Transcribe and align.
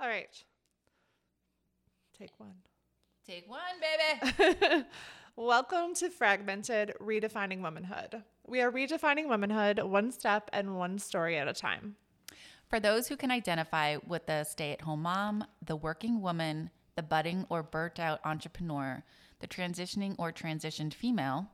All 0.00 0.08
right. 0.08 0.28
Take 2.18 2.38
one. 2.38 2.54
Take 3.26 3.48
one, 3.48 3.58
baby. 3.80 4.84
Welcome 5.36 5.94
to 5.96 6.10
Fragmented 6.10 6.94
Redefining 7.00 7.60
Womanhood. 7.60 8.22
We 8.46 8.60
are 8.60 8.70
redefining 8.70 9.28
womanhood 9.28 9.80
one 9.82 10.12
step 10.12 10.48
and 10.52 10.76
one 10.76 10.98
story 10.98 11.36
at 11.36 11.48
a 11.48 11.52
time. 11.52 11.96
For 12.68 12.80
those 12.80 13.08
who 13.08 13.16
can 13.16 13.30
identify 13.30 13.96
with 14.06 14.26
the 14.26 14.44
stay 14.44 14.72
at 14.72 14.80
home 14.82 15.02
mom, 15.02 15.44
the 15.64 15.76
working 15.76 16.20
woman, 16.22 16.70
the 16.94 17.02
budding 17.02 17.46
or 17.48 17.62
burnt 17.62 17.98
out 18.00 18.20
entrepreneur, 18.24 19.04
the 19.40 19.46
transitioning 19.46 20.14
or 20.18 20.32
transitioned 20.32 20.94
female, 20.94 21.48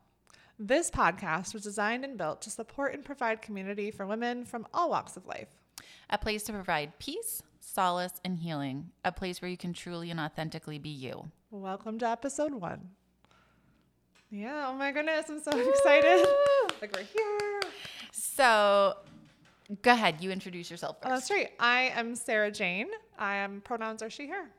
This 0.59 0.91
podcast 0.91 1.55
was 1.55 1.65
designed 1.65 2.05
and 2.05 2.17
built 2.17 2.41
to 2.43 2.51
support 2.51 2.95
and 2.95 3.05
provide 3.05 3.43
community 3.43 3.91
for 3.91 4.07
women 4.07 4.45
from 4.45 4.67
all 4.73 4.91
walks 4.91 5.17
of 5.17 5.27
life. 5.27 5.49
a 6.09 6.19
place 6.19 6.43
to 6.45 6.53
provide 6.53 6.99
peace, 6.99 7.43
solace, 7.73 8.21
and 8.25 8.39
healing, 8.39 8.91
a 9.05 9.13
place 9.13 9.41
where 9.41 9.51
you 9.51 9.57
can 9.57 9.73
truly 9.73 10.11
and 10.11 10.19
authentically 10.19 10.79
be 10.79 10.89
you. 10.89 11.31
Welcome 11.51 11.99
to 12.01 12.09
episode 12.09 12.53
one. 12.55 12.91
Yeah, 14.31 14.67
oh 14.69 14.75
my 14.75 14.91
goodness, 14.93 15.27
I'm 15.29 15.41
so 15.41 15.51
excited. 15.71 16.27
like 16.81 16.93
we're 16.97 17.03
here. 17.05 17.61
So, 18.11 18.97
go 19.83 19.93
ahead, 19.93 20.17
you 20.21 20.31
introduce 20.31 20.71
yourself 20.71 20.97
Oh, 21.05 21.09
first. 21.11 21.29
that's 21.29 21.31
right. 21.31 21.51
I 21.61 21.93
am 21.95 22.17
Sara 22.17 22.51
Jane. 22.51 22.89
I 23.19 23.37
am 23.37 23.61
pronouns 23.61 24.03
are 24.03 24.11
she, 24.11 24.27
her. 24.29 24.51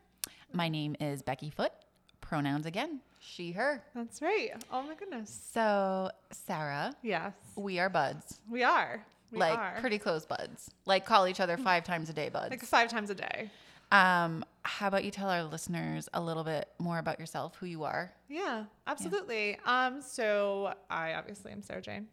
My 0.53 0.69
name 0.69 0.95
is 1.01 1.21
Becky 1.23 1.49
Foot, 1.49 1.73
pronouns 2.21 2.65
again, 2.65 3.01
she, 3.19 3.51
her. 3.51 3.83
That's 3.95 4.21
right. 4.21 4.51
Oh 4.71 4.81
my 4.83 4.95
goodness. 4.95 5.49
So, 5.51 6.09
Sara, 6.31 6.93
Yes, 7.01 7.33
we 7.55 7.79
are 7.79 7.89
buds. 7.89 8.39
we 8.49 8.63
are. 8.63 9.05
We 9.33 9.39
like 9.39 9.57
are. 9.57 9.77
pretty 9.81 9.97
close 9.97 10.25
buds. 10.25 10.69
Like 10.85 11.05
call 11.05 11.27
each 11.27 11.39
other 11.39 11.57
five 11.57 11.83
times 11.83 12.09
a 12.09 12.13
day 12.13 12.29
buds. 12.29 12.51
like 12.51 12.63
five 12.63 12.89
times 12.89 13.09
a 13.09 13.15
day. 13.15 13.49
Um, 13.91 14.43
how 14.63 14.87
about 14.87 15.03
you 15.03 15.11
tell 15.11 15.29
our 15.29 15.43
listeners 15.43 16.09
a 16.13 16.21
little 16.21 16.43
bit 16.43 16.69
more 16.79 16.97
about 16.99 17.19
yourself, 17.19 17.55
who 17.57 17.65
you 17.65 17.83
are? 17.83 18.11
Yeah, 18.27 18.65
absolutely. 18.87 19.57
Um, 19.65 20.01
so 20.01 20.73
I 20.89 21.13
obviously 21.13 21.51
am 21.51 21.61
Sara 21.61 21.81
Jane. 21.81 22.07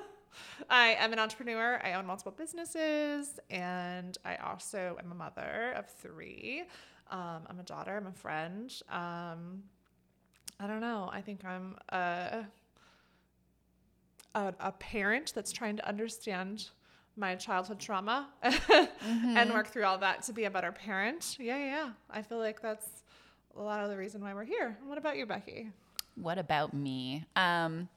I 0.70 0.94
am 0.98 1.12
an 1.12 1.18
entrepreneur. 1.18 1.80
I 1.84 1.92
own 1.94 2.06
multiple 2.06 2.32
businesses, 2.32 3.38
and 3.50 4.16
I 4.24 4.36
also 4.36 4.96
am 5.02 5.12
a 5.12 5.14
mother 5.14 5.74
of 5.76 5.86
three. 5.88 6.64
Um, 7.10 7.42
I'm 7.46 7.60
a 7.60 7.64
daughter. 7.64 7.96
I'm 7.96 8.06
a 8.06 8.12
friend. 8.12 8.72
Um, 8.88 9.62
I 10.58 10.66
don't 10.66 10.80
know. 10.80 11.10
I 11.12 11.20
think 11.20 11.44
I'm 11.44 11.76
a, 11.90 12.44
a 14.34 14.54
a 14.60 14.72
parent 14.72 15.32
that's 15.34 15.52
trying 15.52 15.76
to 15.76 15.88
understand 15.88 16.70
my 17.16 17.34
childhood 17.34 17.78
trauma 17.78 18.28
and 18.42 19.52
work 19.52 19.68
through 19.68 19.84
all 19.84 19.98
that 19.98 20.22
to 20.22 20.32
be 20.32 20.44
a 20.44 20.50
better 20.50 20.72
parent. 20.72 21.36
Yeah, 21.38 21.58
yeah. 21.58 21.66
yeah. 21.66 21.90
I 22.10 22.22
feel 22.22 22.38
like 22.38 22.62
that's 22.62 22.86
a 23.56 23.62
lot 23.62 23.84
of 23.84 23.90
the 23.90 23.96
reason 23.96 24.22
why 24.22 24.32
we're 24.34 24.44
here. 24.44 24.78
What 24.86 24.98
about 24.98 25.16
you, 25.16 25.26
Becky? 25.26 25.70
What 26.14 26.38
about 26.38 26.72
me? 26.72 27.24
Um, 27.36 27.88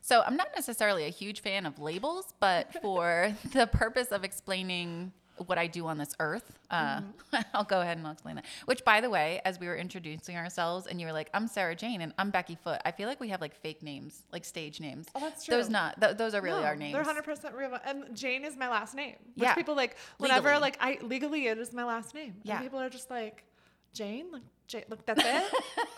so 0.00 0.22
I'm 0.24 0.36
not 0.36 0.48
necessarily 0.54 1.04
a 1.04 1.10
huge 1.10 1.40
fan 1.40 1.66
of 1.66 1.78
labels, 1.78 2.34
but 2.40 2.72
for 2.82 3.34
the 3.52 3.66
purpose 3.66 4.08
of 4.08 4.24
explaining 4.24 5.12
what 5.46 5.58
I 5.58 5.66
do 5.66 5.86
on 5.86 5.98
this 5.98 6.14
earth, 6.20 6.52
uh, 6.70 7.00
I'll 7.54 7.64
go 7.64 7.80
ahead 7.80 7.96
and 7.98 8.06
I'll 8.06 8.12
explain 8.12 8.36
that. 8.36 8.44
Which, 8.66 8.84
by 8.84 9.00
the 9.00 9.10
way, 9.10 9.40
as 9.44 9.58
we 9.58 9.66
were 9.66 9.76
introducing 9.76 10.36
ourselves, 10.36 10.86
and 10.86 11.00
you 11.00 11.06
were 11.06 11.12
like, 11.12 11.30
"I'm 11.34 11.48
Sara 11.48 11.74
Jane," 11.74 12.00
and 12.02 12.12
I'm 12.18 12.30
Becky 12.30 12.54
Foot. 12.54 12.80
I 12.84 12.90
feel 12.90 13.08
like 13.08 13.20
we 13.20 13.28
have 13.28 13.40
like 13.40 13.54
fake 13.54 13.82
names, 13.82 14.22
like 14.32 14.44
stage 14.44 14.80
names. 14.80 15.06
Oh, 15.14 15.20
that's 15.20 15.44
true. 15.44 15.56
Those 15.56 15.68
not. 15.68 16.00
Th- 16.00 16.16
those 16.16 16.34
are 16.34 16.40
really 16.42 16.60
No, 16.60 16.66
our 16.66 16.76
names. 16.76 16.94
They're 16.94 17.02
hundred 17.04 17.24
percent 17.24 17.54
real. 17.54 17.76
And 17.84 18.14
Jane 18.16 18.44
is 18.44 18.56
my 18.56 18.68
last 18.68 18.94
name. 18.94 19.16
Which 19.34 19.44
Yeah. 19.44 19.54
people 19.54 19.74
like 19.74 19.96
whenever 20.18 20.48
Legally. 20.48 20.60
like 20.60 20.76
I 20.80 20.98
legally 21.02 21.46
it 21.48 21.58
is 21.58 21.72
my 21.72 21.84
last 21.84 22.14
name. 22.14 22.34
Yeah. 22.42 22.56
And 22.56 22.62
people 22.64 22.78
are 22.80 22.90
just 22.90 23.10
like, 23.10 23.44
Jane? 23.94 24.26
Like 24.32 24.42
Jane 24.72 24.84
like 24.88 25.04
that's 25.04 25.22
it? 25.22 25.44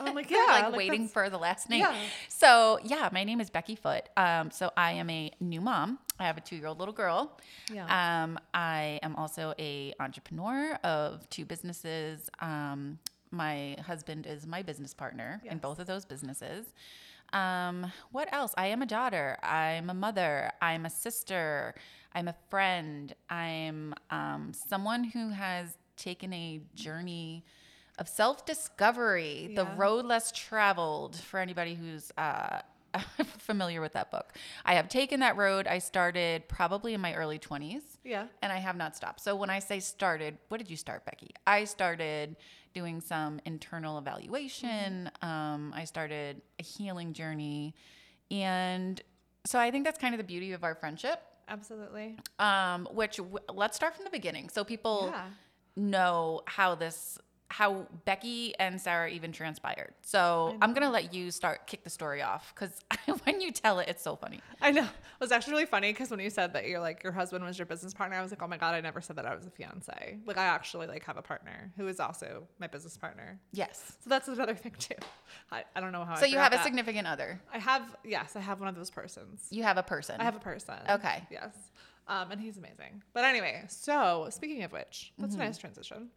I'm 0.00 0.14
like, 0.14 0.30
yeah. 0.30 0.44
They're, 0.48 0.70
like, 0.70 0.76
waiting 0.76 1.08
for 1.08 1.30
the 1.30 1.38
last 1.38 1.70
name. 1.70 1.80
Yeah. 1.80 1.94
So 2.28 2.78
yeah, 2.84 3.08
my 3.12 3.22
name 3.22 3.40
is 3.40 3.48
Becky 3.48 3.76
Foot. 3.76 4.08
Um, 4.16 4.50
so 4.50 4.70
I 4.76 4.92
am 4.92 5.08
a 5.08 5.30
new 5.40 5.60
mom. 5.60 6.00
I 6.18 6.24
have 6.24 6.36
a 6.36 6.40
two-year-old 6.40 6.78
little 6.78 6.94
girl. 6.94 7.38
Yeah. 7.72 7.84
Um, 8.24 8.38
I 8.52 8.98
am 9.02 9.14
also 9.16 9.54
a 9.58 9.94
entrepreneur 10.00 10.74
of 10.82 11.28
two 11.30 11.44
businesses. 11.44 12.28
Um, 12.40 12.98
my 13.30 13.76
husband 13.86 14.26
is 14.26 14.46
my 14.46 14.62
business 14.62 14.92
partner 14.92 15.40
in 15.44 15.58
both 15.58 15.78
of 15.78 15.86
those 15.86 16.04
businesses. 16.04 16.66
Um, 17.32 17.90
what 18.12 18.32
else? 18.32 18.54
I 18.56 18.66
am 18.66 18.82
a 18.82 18.86
daughter. 18.86 19.38
I'm 19.42 19.90
a 19.90 19.94
mother. 19.94 20.52
I'm 20.60 20.86
a 20.86 20.90
sister. 20.90 21.74
I'm 22.12 22.28
a 22.28 22.34
friend. 22.50 23.14
I'm 23.28 23.94
um, 24.10 24.52
someone 24.52 25.04
who 25.04 25.30
has 25.30 25.76
taken 25.96 26.32
a 26.32 26.60
journey 26.74 27.44
of 27.98 28.08
self 28.08 28.44
discovery, 28.44 29.52
the 29.54 29.64
road 29.76 30.04
less 30.04 30.32
traveled 30.32 31.16
for 31.16 31.38
anybody 31.40 31.74
who's 31.74 32.10
uh, 32.18 32.60
familiar 33.38 33.80
with 33.80 33.92
that 33.92 34.10
book. 34.10 34.32
I 34.64 34.74
have 34.74 34.88
taken 34.88 35.20
that 35.20 35.36
road. 35.36 35.66
I 35.66 35.78
started 35.78 36.48
probably 36.48 36.94
in 36.94 37.00
my 37.00 37.14
early 37.14 37.38
20s 37.38 37.82
Yeah. 38.04 38.26
and 38.42 38.52
I 38.52 38.58
have 38.58 38.76
not 38.76 38.96
stopped. 38.96 39.20
So 39.20 39.34
when 39.36 39.50
I 39.50 39.58
say 39.58 39.80
started, 39.80 40.38
what 40.48 40.58
did 40.58 40.70
you 40.70 40.76
start, 40.76 41.04
Becky? 41.04 41.30
I 41.46 41.64
started 41.64 42.36
doing 42.72 43.00
some 43.00 43.40
internal 43.44 43.98
evaluation. 43.98 45.10
Um, 45.22 45.72
I 45.76 45.84
started 45.84 46.40
a 46.58 46.62
healing 46.62 47.12
journey, 47.12 47.74
and 48.30 49.00
so 49.46 49.58
I 49.58 49.70
think 49.70 49.84
that's 49.84 49.98
kind 49.98 50.14
of 50.14 50.18
the 50.18 50.24
beauty 50.24 50.52
of 50.52 50.64
our 50.64 50.74
friendship. 50.74 51.20
Absolutely. 51.48 52.16
Um, 52.38 52.88
which 52.92 53.18
w- 53.18 53.38
let's 53.52 53.76
start 53.76 53.94
from 53.94 54.04
the 54.04 54.10
beginning, 54.10 54.48
so 54.48 54.64
people 54.64 55.10
Yeah. 55.12 55.26
know 55.76 56.40
how 56.46 56.74
this 56.74 57.18
how 57.48 57.86
Becky 58.04 58.54
and 58.58 58.80
Sara 58.80 59.08
even 59.10 59.30
transpired. 59.30 59.94
So 60.02 60.56
I'm 60.60 60.72
gonna 60.74 60.90
let 60.90 61.14
you 61.14 61.30
start 61.30 61.66
kick 61.66 61.84
the 61.84 61.90
story 61.90 62.20
off 62.22 62.52
because 62.54 62.80
when 63.24 63.40
you 63.40 63.52
tell 63.52 63.78
it, 63.78 63.88
it's 63.88 64.02
so 64.02 64.16
funny. 64.16 64.40
I 64.60 64.70
know. 64.72 64.82
It 64.82 65.20
was 65.20 65.30
actually 65.30 65.52
really 65.52 65.66
funny 65.66 65.92
because 65.92 66.10
when 66.10 66.20
you 66.20 66.30
said 66.30 66.52
that 66.54 66.66
you're 66.66 66.80
like 66.80 67.02
your 67.04 67.12
husband 67.12 67.44
was 67.44 67.58
your 67.58 67.66
business 67.66 67.94
partner, 67.94 68.16
I 68.16 68.22
was 68.22 68.32
like, 68.32 68.42
oh 68.42 68.48
my 68.48 68.56
god, 68.56 68.74
I 68.74 68.80
never 68.80 69.00
said 69.00 69.16
that 69.16 69.26
I 69.26 69.34
was 69.34 69.46
a 69.46 69.50
fiance. 69.50 70.18
Like 70.26 70.38
I 70.38 70.44
actually 70.44 70.86
like 70.86 71.04
have 71.04 71.16
a 71.16 71.22
partner 71.22 71.70
who 71.76 71.86
is 71.86 72.00
also 72.00 72.48
my 72.58 72.66
business 72.66 72.96
partner. 72.96 73.38
Yes. 73.52 73.92
So 74.02 74.10
that's 74.10 74.26
another 74.28 74.54
thing 74.54 74.72
too. 74.78 74.94
I, 75.52 75.64
I 75.76 75.80
don't 75.80 75.92
know 75.92 76.04
how. 76.04 76.16
So 76.16 76.24
I 76.24 76.28
you 76.28 76.38
have 76.38 76.52
a 76.52 76.56
that. 76.56 76.64
significant 76.64 77.06
other. 77.06 77.40
I 77.52 77.58
have 77.58 77.94
yes, 78.04 78.34
I 78.36 78.40
have 78.40 78.58
one 78.58 78.68
of 78.68 78.74
those 78.74 78.90
persons. 78.90 79.46
You 79.50 79.62
have 79.62 79.78
a 79.78 79.82
person. 79.82 80.20
I 80.20 80.24
have 80.24 80.36
a 80.36 80.40
person. 80.40 80.74
Okay. 80.90 81.22
Yes. 81.30 81.54
Um, 82.08 82.32
and 82.32 82.40
he's 82.40 82.58
amazing. 82.58 83.02
But 83.14 83.24
anyway, 83.24 83.64
so 83.68 84.26
speaking 84.30 84.62
of 84.64 84.72
which, 84.72 85.12
that's 85.18 85.32
Mm-hmm. 85.34 85.40
a 85.42 85.44
nice 85.46 85.56
transition. 85.58 86.08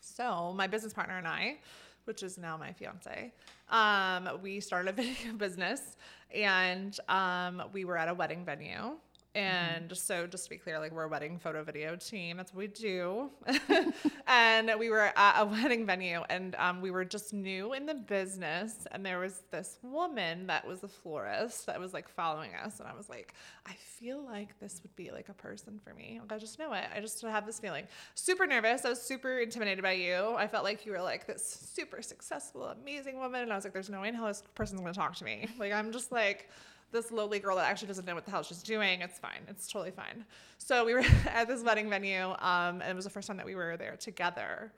So 0.00 0.52
my 0.56 0.66
business 0.66 0.92
partner 0.92 1.18
and 1.18 1.28
I, 1.28 1.58
which 2.04 2.22
is 2.22 2.38
now 2.38 2.56
my 2.56 2.72
fiance, 2.72 3.32
um, 3.68 4.28
we 4.42 4.60
started 4.60 4.90
a 4.90 4.92
video 4.92 5.32
business 5.36 5.96
and 6.34 6.98
um, 7.08 7.62
we 7.72 7.84
were 7.84 7.96
at 7.96 8.08
a 8.08 8.14
wedding 8.14 8.44
venue. 8.44 8.96
And 9.36 9.96
so, 9.96 10.26
just 10.26 10.44
to 10.44 10.50
be 10.50 10.56
clear, 10.56 10.80
like 10.80 10.90
we're 10.90 11.04
a 11.04 11.08
wedding 11.08 11.38
photo 11.38 11.62
video 11.62 11.94
team. 11.94 12.36
That's 12.36 12.52
what 12.52 12.58
we 12.58 12.66
do. 12.66 13.30
and 14.26 14.72
we 14.76 14.90
were 14.90 15.12
at 15.16 15.40
a 15.40 15.44
wedding 15.46 15.86
venue, 15.86 16.22
and 16.28 16.56
um, 16.56 16.80
we 16.80 16.90
were 16.90 17.04
just 17.04 17.32
new 17.32 17.72
in 17.72 17.86
the 17.86 17.94
business. 17.94 18.88
And 18.90 19.06
there 19.06 19.20
was 19.20 19.42
this 19.52 19.78
woman 19.82 20.48
that 20.48 20.66
was 20.66 20.82
a 20.82 20.88
florist 20.88 21.66
that 21.66 21.78
was 21.78 21.94
like 21.94 22.08
following 22.08 22.50
us, 22.56 22.80
and 22.80 22.88
I 22.88 22.96
was 22.96 23.08
like, 23.08 23.34
I 23.66 23.74
feel 23.74 24.20
like 24.20 24.58
this 24.58 24.80
would 24.82 24.96
be 24.96 25.12
like 25.12 25.28
a 25.28 25.34
person 25.34 25.78
for 25.84 25.94
me. 25.94 26.18
Like, 26.20 26.32
I 26.32 26.38
just 26.38 26.58
know 26.58 26.72
it. 26.72 26.86
I 26.92 26.98
just 26.98 27.22
have 27.22 27.46
this 27.46 27.60
feeling. 27.60 27.84
Super 28.16 28.48
nervous. 28.48 28.84
I 28.84 28.88
was 28.88 29.00
super 29.00 29.38
intimidated 29.38 29.84
by 29.84 29.92
you. 29.92 30.34
I 30.36 30.48
felt 30.48 30.64
like 30.64 30.84
you 30.84 30.90
were 30.90 31.02
like 31.02 31.28
this 31.28 31.70
super 31.72 32.02
successful, 32.02 32.64
amazing 32.64 33.16
woman, 33.16 33.42
and 33.42 33.52
I 33.52 33.54
was 33.54 33.62
like, 33.62 33.74
there's 33.74 33.90
no 33.90 34.00
way 34.00 34.08
in 34.08 34.14
hell 34.14 34.26
this 34.26 34.42
person's 34.56 34.80
gonna 34.80 34.92
talk 34.92 35.14
to 35.16 35.24
me. 35.24 35.46
Like, 35.56 35.72
I'm 35.72 35.92
just 35.92 36.10
like 36.10 36.48
this 36.92 37.10
lowly 37.10 37.38
girl 37.38 37.56
that 37.56 37.68
actually 37.70 37.88
doesn't 37.88 38.04
know 38.04 38.14
what 38.14 38.24
the 38.24 38.30
hell 38.30 38.42
she's 38.42 38.62
doing. 38.62 39.00
It's 39.00 39.18
fine. 39.18 39.40
It's 39.48 39.70
totally 39.70 39.90
fine. 39.90 40.24
So 40.58 40.84
we 40.84 40.94
were 40.94 41.04
at 41.28 41.48
this 41.48 41.62
wedding 41.62 41.88
venue, 41.88 42.30
um, 42.38 42.80
and 42.80 42.84
it 42.84 42.96
was 42.96 43.04
the 43.04 43.10
first 43.10 43.26
time 43.28 43.36
that 43.36 43.46
we 43.46 43.54
were 43.54 43.76
there 43.76 43.96
together. 43.96 44.72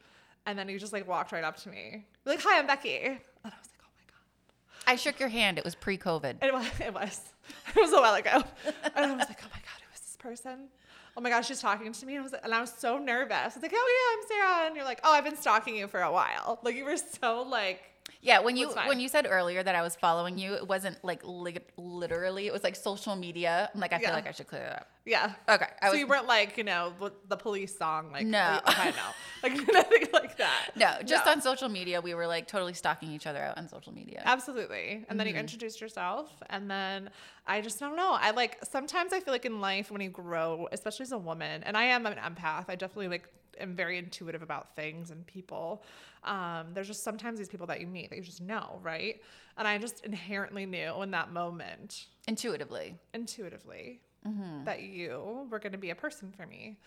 And 0.46 0.58
then 0.58 0.68
you 0.68 0.78
just 0.78 0.92
like 0.92 1.06
walked 1.06 1.32
right 1.32 1.44
up 1.44 1.56
to 1.62 1.68
me, 1.68 2.04
like, 2.24 2.40
"Hi, 2.42 2.58
I'm 2.58 2.66
Becky," 2.66 2.96
and 2.98 3.18
I 3.44 3.48
was 3.48 3.68
like, 3.70 3.80
"Oh 3.82 3.90
my 3.96 4.02
god." 4.08 4.92
I 4.92 4.96
shook 4.96 5.20
your 5.20 5.28
hand. 5.28 5.58
It 5.58 5.64
was 5.64 5.74
pre-COVID. 5.74 6.42
It 6.42 6.52
was. 6.52 6.66
It 6.80 6.92
was. 6.94 7.20
It 7.76 7.80
was 7.80 7.92
a 7.92 8.00
while 8.00 8.14
ago. 8.14 8.42
And 8.96 9.06
I 9.06 9.16
was 9.16 9.28
like, 9.28 9.40
oh 9.42 9.48
my 9.52 9.58
God, 9.58 9.80
who 9.84 9.94
is 9.94 10.00
this 10.00 10.16
person? 10.18 10.68
Oh 11.16 11.20
my 11.20 11.28
gosh, 11.28 11.48
she's 11.48 11.60
talking 11.60 11.92
to 11.92 12.06
me. 12.06 12.14
And 12.14 12.20
I 12.20 12.22
was, 12.22 12.32
and 12.32 12.54
I 12.54 12.60
was 12.60 12.72
so 12.72 12.98
nervous. 12.98 13.36
I 13.36 13.46
was 13.46 13.62
like, 13.62 13.72
oh 13.74 13.88
yeah, 13.96 14.12
I'm 14.12 14.28
Sara. 14.28 14.66
And 14.66 14.76
you're 14.76 14.84
like, 14.84 15.00
oh, 15.04 15.12
I've 15.12 15.24
been 15.24 15.36
stalking 15.36 15.76
you 15.76 15.88
for 15.88 16.02
a 16.02 16.12
while. 16.12 16.60
Like 16.62 16.76
you 16.76 16.84
were 16.84 16.96
so 16.96 17.42
like, 17.42 17.82
Yeah, 18.24 18.38
when 18.38 18.56
you 18.56 18.68
when 18.86 19.00
you 19.00 19.08
said 19.08 19.26
earlier 19.28 19.64
that 19.64 19.74
I 19.74 19.82
was 19.82 19.96
following 19.96 20.38
you, 20.38 20.54
it 20.54 20.68
wasn't 20.68 21.02
like 21.04 21.22
li- 21.24 21.58
literally. 21.76 22.46
It 22.46 22.52
was 22.52 22.62
like 22.62 22.76
social 22.76 23.16
media. 23.16 23.68
I'm 23.74 23.80
like, 23.80 23.92
I 23.92 23.98
feel 23.98 24.10
like 24.12 24.28
I 24.28 24.30
should 24.30 24.46
clear 24.46 24.62
that 24.62 24.76
up. 24.82 24.86
yeah. 25.04 25.32
Okay, 25.48 25.66
I 25.82 25.86
so 25.86 25.90
was 25.92 25.98
you 26.00 26.06
weren't 26.06 26.28
like, 26.28 26.56
you 26.56 26.62
know, 26.62 26.92
the 27.28 27.36
police 27.36 27.76
song, 27.76 28.12
like, 28.12 28.24
No. 28.24 28.60
I 28.64 28.90
know, 28.90 29.10
like 29.42 29.54
nothing 29.72 30.06
like 30.12 30.36
that. 30.36 30.70
no, 30.76 30.98
just 31.04 31.26
on 31.26 31.40
social 31.42 31.68
media. 31.68 32.00
We 32.00 32.14
were 32.14 32.28
like 32.28 32.46
totally 32.46 32.74
stalking 32.74 33.10
each 33.10 33.26
other 33.26 33.42
out 33.42 33.58
on 33.58 33.66
social 33.68 33.92
media. 33.92 34.22
Absolutely. 34.24 35.04
And 35.08 35.18
then 35.18 35.26
Mm-hmm. 35.26 35.34
you 35.34 35.40
introduced 35.40 35.80
yourself. 35.80 36.30
And 36.48 36.70
then 36.70 37.10
I 37.46 37.60
just 37.60 37.80
don't 37.80 37.96
know. 37.96 38.16
I 38.20 38.30
like 38.30 38.58
sometimes 38.64 39.12
I 39.12 39.18
feel 39.18 39.34
like 39.34 39.44
in 39.46 39.60
life 39.60 39.90
when 39.90 40.00
you 40.00 40.10
grow, 40.10 40.68
especially 40.70 41.04
as 41.04 41.12
a 41.12 41.18
woman, 41.18 41.64
and 41.64 41.76
I 41.76 41.84
am 41.84 42.06
an 42.06 42.14
empath, 42.14 42.66
I 42.68 42.76
definitely 42.76 43.08
like 43.08 43.28
am 43.60 43.74
very 43.74 43.98
intuitive 43.98 44.42
about 44.42 44.74
things 44.76 45.10
and 45.10 45.26
people. 45.26 45.82
Um, 46.24 46.68
there's 46.74 46.86
just 46.86 47.02
sometimes 47.04 47.38
these 47.38 47.48
people 47.48 47.66
that 47.68 47.80
you 47.80 47.86
meet 47.86 48.10
that 48.10 48.16
you 48.16 48.22
just 48.22 48.40
know, 48.40 48.78
right? 48.82 49.20
And 49.56 49.66
I 49.68 49.78
just 49.78 50.04
inherently 50.04 50.66
knew 50.66 51.02
in 51.02 51.10
that 51.12 51.32
moment, 51.32 52.06
Intuitively. 52.28 52.96
intuitively, 53.14 54.00
Mm-hmm. 54.26 54.64
that 54.64 54.82
you 54.82 55.48
were 55.50 55.58
going 55.58 55.72
to 55.72 55.78
be 55.78 55.90
a 55.90 55.96
person 55.96 56.32
for 56.36 56.46
me. 56.46 56.78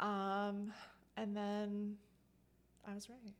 Um, 0.00 0.72
and 1.18 1.36
then 1.36 1.96
I 2.90 2.94
was 2.94 3.10
right. 3.10 3.34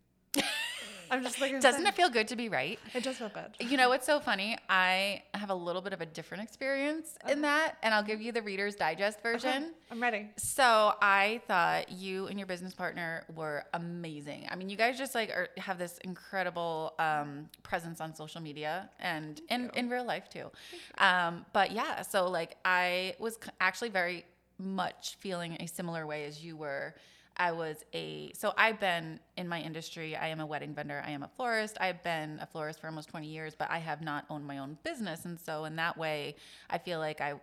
I'm 1.10 1.22
just 1.22 1.40
like, 1.40 1.60
Doesn't 1.60 1.86
it 1.86 1.94
feel 1.94 2.08
good 2.10 2.28
to 2.28 2.36
be 2.36 2.48
right? 2.48 2.78
It 2.94 3.02
does 3.02 3.16
feel 3.16 3.30
good. 3.30 3.50
You 3.60 3.76
know 3.76 3.88
what's 3.88 4.06
so 4.06 4.20
funny? 4.20 4.56
I 4.68 5.22
have 5.34 5.50
a 5.50 5.54
little 5.54 5.82
bit 5.82 5.92
of 5.92 6.00
a 6.00 6.06
different 6.06 6.44
experience 6.44 7.16
in 7.28 7.42
that, 7.42 7.76
and 7.82 7.94
I'll 7.94 8.02
give 8.02 8.20
you 8.20 8.32
the 8.32 8.42
Reader's 8.42 8.74
Digest 8.74 9.22
version. 9.22 9.74
I'm 9.90 10.00
ready. 10.02 10.28
So 10.36 10.94
I 11.00 11.40
thought 11.46 11.90
you 11.90 12.26
and 12.26 12.38
your 12.38 12.46
business 12.46 12.74
partner 12.74 13.24
were 13.34 13.64
amazing. 13.74 14.46
I 14.50 14.56
mean, 14.56 14.68
you 14.68 14.76
guys 14.76 14.98
just 14.98 15.14
like 15.14 15.30
are, 15.30 15.48
have 15.56 15.78
this 15.78 15.98
incredible 16.04 16.94
um, 16.98 17.48
presence 17.62 18.00
on 18.00 18.14
social 18.14 18.40
media 18.40 18.90
and 19.00 19.40
in, 19.48 19.70
in 19.74 19.88
real 19.88 20.04
life 20.04 20.28
too. 20.28 20.50
Um, 20.98 21.46
but 21.52 21.72
yeah, 21.72 22.02
so 22.02 22.28
like 22.28 22.56
I 22.64 23.14
was 23.18 23.38
actually 23.60 23.90
very 23.90 24.24
much 24.58 25.16
feeling 25.20 25.56
a 25.60 25.66
similar 25.66 26.06
way 26.06 26.24
as 26.24 26.44
you 26.44 26.56
were. 26.56 26.94
I 27.38 27.52
was 27.52 27.84
a 27.94 28.32
so 28.32 28.52
I've 28.56 28.80
been 28.80 29.20
in 29.36 29.48
my 29.48 29.60
industry. 29.60 30.16
I 30.16 30.28
am 30.28 30.40
a 30.40 30.46
wedding 30.46 30.74
vendor. 30.74 31.02
I 31.06 31.10
am 31.10 31.22
a 31.22 31.28
florist. 31.28 31.76
I've 31.80 32.02
been 32.02 32.38
a 32.40 32.46
florist 32.46 32.80
for 32.80 32.88
almost 32.88 33.08
20 33.08 33.28
years, 33.28 33.54
but 33.56 33.70
I 33.70 33.78
have 33.78 34.02
not 34.02 34.24
owned 34.28 34.46
my 34.46 34.58
own 34.58 34.76
business, 34.82 35.24
and 35.24 35.38
so 35.38 35.64
in 35.64 35.76
that 35.76 35.96
way, 35.96 36.34
I 36.68 36.78
feel 36.78 36.98
like 36.98 37.20
I 37.20 37.34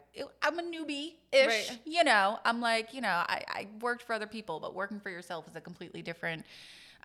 I'm 0.42 0.59
a 0.59 0.63
newbie 0.63 1.13
ish. 1.31 1.47
Right. 1.47 1.80
You 1.86 2.03
know, 2.03 2.39
I'm 2.44 2.59
like 2.59 2.94
you 2.94 3.01
know 3.01 3.07
I, 3.07 3.44
I 3.47 3.68
worked 3.81 4.03
for 4.03 4.13
other 4.13 4.27
people, 4.27 4.59
but 4.59 4.75
working 4.75 5.00
for 5.00 5.09
yourself 5.09 5.47
is 5.47 5.56
a 5.56 5.62
completely 5.62 6.01
different 6.01 6.45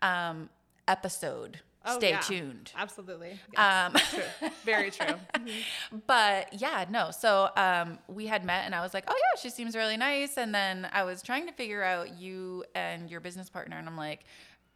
um, 0.02 0.48
episode. 0.88 1.60
Oh, 1.84 1.96
Stay 1.98 2.10
yeah. 2.10 2.20
tuned. 2.20 2.72
Absolutely. 2.76 3.38
Yes. 3.56 3.86
Um, 3.86 4.00
true. 4.10 4.50
Very 4.64 4.90
true. 4.90 5.14
but 6.06 6.52
yeah, 6.60 6.84
no. 6.90 7.10
So 7.10 7.48
um, 7.56 7.98
we 8.06 8.26
had 8.26 8.44
met, 8.44 8.66
and 8.66 8.74
I 8.74 8.82
was 8.82 8.92
like, 8.92 9.04
"Oh 9.08 9.14
yeah, 9.16 9.40
she 9.40 9.48
seems 9.48 9.74
really 9.74 9.96
nice." 9.96 10.36
And 10.36 10.54
then 10.54 10.88
I 10.92 11.04
was 11.04 11.22
trying 11.22 11.46
to 11.46 11.52
figure 11.52 11.82
out 11.82 12.18
you 12.18 12.64
and 12.74 13.10
your 13.10 13.20
business 13.20 13.48
partner, 13.48 13.78
and 13.78 13.88
I'm 13.88 13.96
like, 13.96 14.24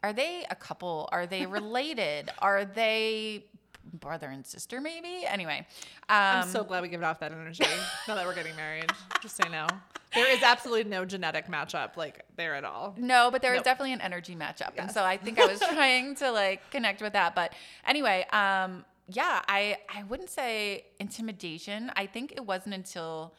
"Are 0.03 0.15
they 0.15 0.47
a 0.51 0.55
couple? 0.55 1.09
Are 1.13 1.27
they 1.27 1.45
related? 1.61 2.31
Are 2.39 2.65
they 2.65 3.45
brother 3.93 4.29
and 4.29 4.47
sister? 4.47 4.81
Maybe." 4.81 5.25
Anyway, 5.27 5.67
um, 6.09 6.17
I'm 6.17 6.49
so 6.49 6.65
glad 6.65 6.83
we 6.83 6.89
give 6.89 7.01
it 7.03 7.05
off 7.05 7.21
that 7.21 7.33
energy 7.33 7.65
now 8.09 8.15
that 8.15 8.27
we're 8.27 8.35
getting 8.35 8.57
married. 8.57 8.91
Just 9.21 9.37
say 9.37 9.49
no. 9.51 9.67
there 10.15 10.31
is 10.31 10.43
absolutely 10.43 10.85
no 10.91 11.05
genetic 11.05 11.49
matchup 11.49 11.97
like 11.97 12.25
there 12.37 12.55
at 12.55 12.65
all. 12.65 12.95
No, 12.97 13.31
but 13.31 13.43
there 13.43 13.55
Nope. 13.55 13.65
definitely 13.65 13.93
an 13.93 14.01
energy 14.01 14.37
matchup. 14.37 14.73
And 14.79 14.91
so 14.91 15.03
I 15.05 15.17
think 15.17 15.39
I 15.39 15.47
was 15.47 15.61
trying 15.73 16.15
to 16.17 16.31
like 16.31 16.71
connect 16.71 17.03
with 17.03 17.13
that. 17.15 17.35
But 17.35 17.53
anyway, 17.87 18.25
um, 18.33 18.85
yeah, 19.09 19.43
I, 19.49 19.79
I 19.95 20.05
wouldn't 20.05 20.31
say 20.31 20.85
intimidation. 21.01 21.91
I 21.97 22.07
think 22.07 22.33
it 22.33 22.47
wasn't 22.47 22.75
until 22.75 23.35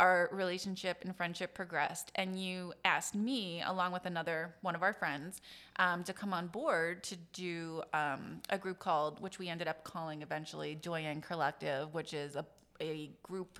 our 0.00 0.30
relationship 0.32 1.04
and 1.04 1.14
friendship 1.14 1.54
progressed 1.54 2.10
and 2.14 2.40
you 2.40 2.72
asked 2.84 3.14
me 3.14 3.62
along 3.66 3.92
with 3.92 4.06
another 4.06 4.54
one 4.62 4.74
of 4.74 4.82
our 4.82 4.94
friends 4.94 5.42
um, 5.78 6.02
to 6.02 6.14
come 6.14 6.32
on 6.32 6.46
board 6.46 7.04
to 7.04 7.16
do 7.34 7.82
um, 7.92 8.40
a 8.48 8.56
group 8.56 8.78
called 8.78 9.20
which 9.20 9.38
we 9.38 9.48
ended 9.48 9.68
up 9.68 9.84
calling 9.84 10.22
eventually 10.22 10.74
Doyen 10.74 11.20
Collective 11.20 11.92
which 11.92 12.14
is 12.14 12.36
a, 12.36 12.46
a 12.80 13.10
group 13.22 13.58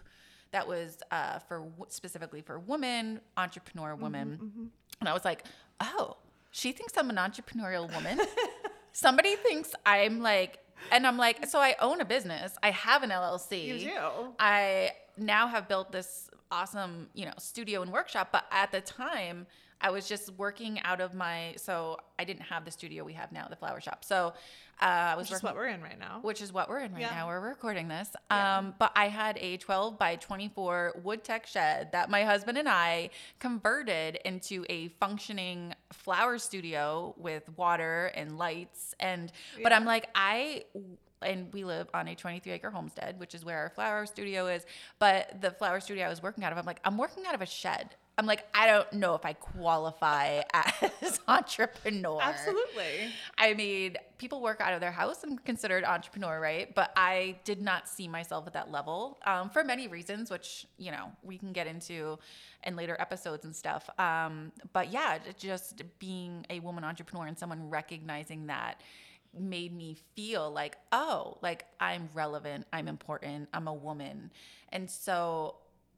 that 0.52 0.66
was 0.66 0.98
uh, 1.10 1.38
for 1.40 1.66
specifically 1.88 2.40
for 2.40 2.58
women 2.58 3.20
entrepreneur 3.36 3.94
women 3.94 4.70
and 5.00 5.08
I 5.08 5.12
was 5.12 5.24
like, 5.24 5.44
oh, 5.80 6.16
she 6.50 6.72
thinks 6.72 6.94
I'm 6.96 7.10
an 7.10 7.16
entrepreneurial 7.16 7.92
woman. 7.94 8.18
Somebody 8.92 9.36
thinks 9.36 9.74
I'm 9.84 10.20
like, 10.20 10.58
and 10.90 11.06
I'm 11.06 11.18
like, 11.18 11.46
so 11.46 11.58
I 11.58 11.76
own 11.80 12.00
a 12.00 12.04
business. 12.04 12.56
I 12.62 12.70
have 12.70 13.02
an 13.02 13.10
LLC. 13.10 13.66
You 13.66 13.78
do. 13.78 13.98
I 14.38 14.92
now 15.16 15.46
have 15.48 15.68
built 15.68 15.92
this 15.92 16.30
awesome, 16.50 17.08
you 17.14 17.24
know, 17.26 17.32
studio 17.38 17.82
and 17.82 17.90
workshop. 17.92 18.28
But 18.32 18.44
at 18.50 18.70
the 18.72 18.80
time, 18.80 19.46
I 19.80 19.90
was 19.90 20.08
just 20.08 20.30
working 20.38 20.80
out 20.84 21.00
of 21.02 21.12
my, 21.12 21.54
so 21.58 21.98
I 22.18 22.24
didn't 22.24 22.44
have 22.44 22.64
the 22.64 22.70
studio 22.70 23.04
we 23.04 23.12
have 23.12 23.30
now, 23.30 23.46
the 23.48 23.56
flower 23.56 23.78
shop. 23.80 24.04
So 24.06 24.32
uh, 24.80 24.84
I 24.84 25.14
was 25.16 25.28
Which 25.28 25.36
is 25.36 25.42
what 25.42 25.54
we're 25.54 25.66
in 25.68 25.82
right 25.82 25.98
now. 25.98 26.20
which 26.22 26.40
is 26.40 26.50
what 26.52 26.68
we're 26.70 26.78
in 26.80 26.92
right 26.92 27.00
Yeah. 27.02 27.10
now. 27.10 27.26
We're 27.26 27.40
recording 27.46 27.88
this. 27.88 28.08
Yeah. 28.30 28.58
Um, 28.58 28.74
but 28.78 28.92
I 28.96 29.08
had 29.08 29.36
a 29.38 29.58
12 29.58 29.98
by 29.98 30.16
24 30.16 31.00
wood 31.02 31.24
tech 31.24 31.46
shed 31.46 31.92
that 31.92 32.08
my 32.08 32.24
husband 32.24 32.56
and 32.56 32.68
I 32.68 33.10
converted 33.38 34.16
into 34.24 34.64
a 34.70 34.88
functioning 35.00 35.74
flower 35.92 36.38
studio 36.38 37.14
with 37.18 37.42
water 37.58 38.12
and 38.14 38.38
lights. 38.38 38.94
And 38.98 39.30
but 39.62 39.72
I'm 39.72 39.84
like 39.84 40.08
I. 40.14 40.64
And 41.22 41.52
we 41.52 41.64
live 41.64 41.88
on 41.94 42.08
a 42.08 42.14
23 42.14 42.52
acre 42.52 42.70
homestead, 42.70 43.18
which 43.18 43.34
is 43.34 43.44
where 43.44 43.58
our 43.58 43.70
flower 43.70 44.06
studio 44.06 44.46
is. 44.46 44.66
But 44.98 45.40
the 45.40 45.50
flower 45.50 45.80
studio 45.80 46.06
I 46.06 46.08
was 46.08 46.22
working 46.22 46.44
out 46.44 46.52
of, 46.52 46.58
I'm 46.58 46.66
like, 46.66 46.80
I'm 46.84 46.98
working 46.98 47.24
out 47.26 47.34
of 47.34 47.42
a 47.42 47.46
shed. 47.46 47.96
I'm 48.18 48.24
like, 48.24 48.46
I 48.54 48.66
don't 48.66 48.90
know 48.94 49.14
if 49.14 49.26
I 49.26 49.34
qualify 49.34 50.40
as 51.02 51.20
entrepreneur. 51.28 52.18
Absolutely. 52.22 53.10
I 53.36 53.52
mean, 53.52 53.96
people 54.16 54.40
work 54.40 54.62
out 54.62 54.72
of 54.72 54.80
their 54.80 54.90
house 54.90 55.22
and 55.22 55.42
considered 55.44 55.84
entrepreneur, 55.84 56.40
right? 56.40 56.74
But 56.74 56.92
I 56.96 57.36
did 57.44 57.60
not 57.60 57.88
see 57.88 58.08
myself 58.08 58.46
at 58.46 58.54
that 58.54 58.70
level 58.70 59.18
um, 59.26 59.50
for 59.50 59.62
many 59.62 59.86
reasons, 59.86 60.30
which 60.30 60.66
you 60.78 60.90
know 60.90 61.12
we 61.22 61.36
can 61.36 61.52
get 61.52 61.66
into 61.66 62.18
in 62.64 62.74
later 62.74 62.96
episodes 62.98 63.44
and 63.44 63.54
stuff. 63.54 63.88
Um, 63.98 64.50
but 64.72 64.90
yeah, 64.90 65.18
just 65.38 65.82
being 65.98 66.46
a 66.48 66.60
woman 66.60 66.84
entrepreneur 66.84 67.26
and 67.26 67.38
someone 67.38 67.68
recognizing 67.68 68.46
that 68.46 68.80
made 69.38 69.74
me 69.74 69.96
feel 70.14 70.50
like, 70.50 70.76
oh, 70.92 71.38
like 71.42 71.66
I'm 71.80 72.08
relevant, 72.14 72.66
I'm 72.72 72.88
important, 72.88 73.48
I'm 73.52 73.68
a 73.68 73.74
woman, 73.74 74.30
and 74.70 74.90
so 74.90 75.56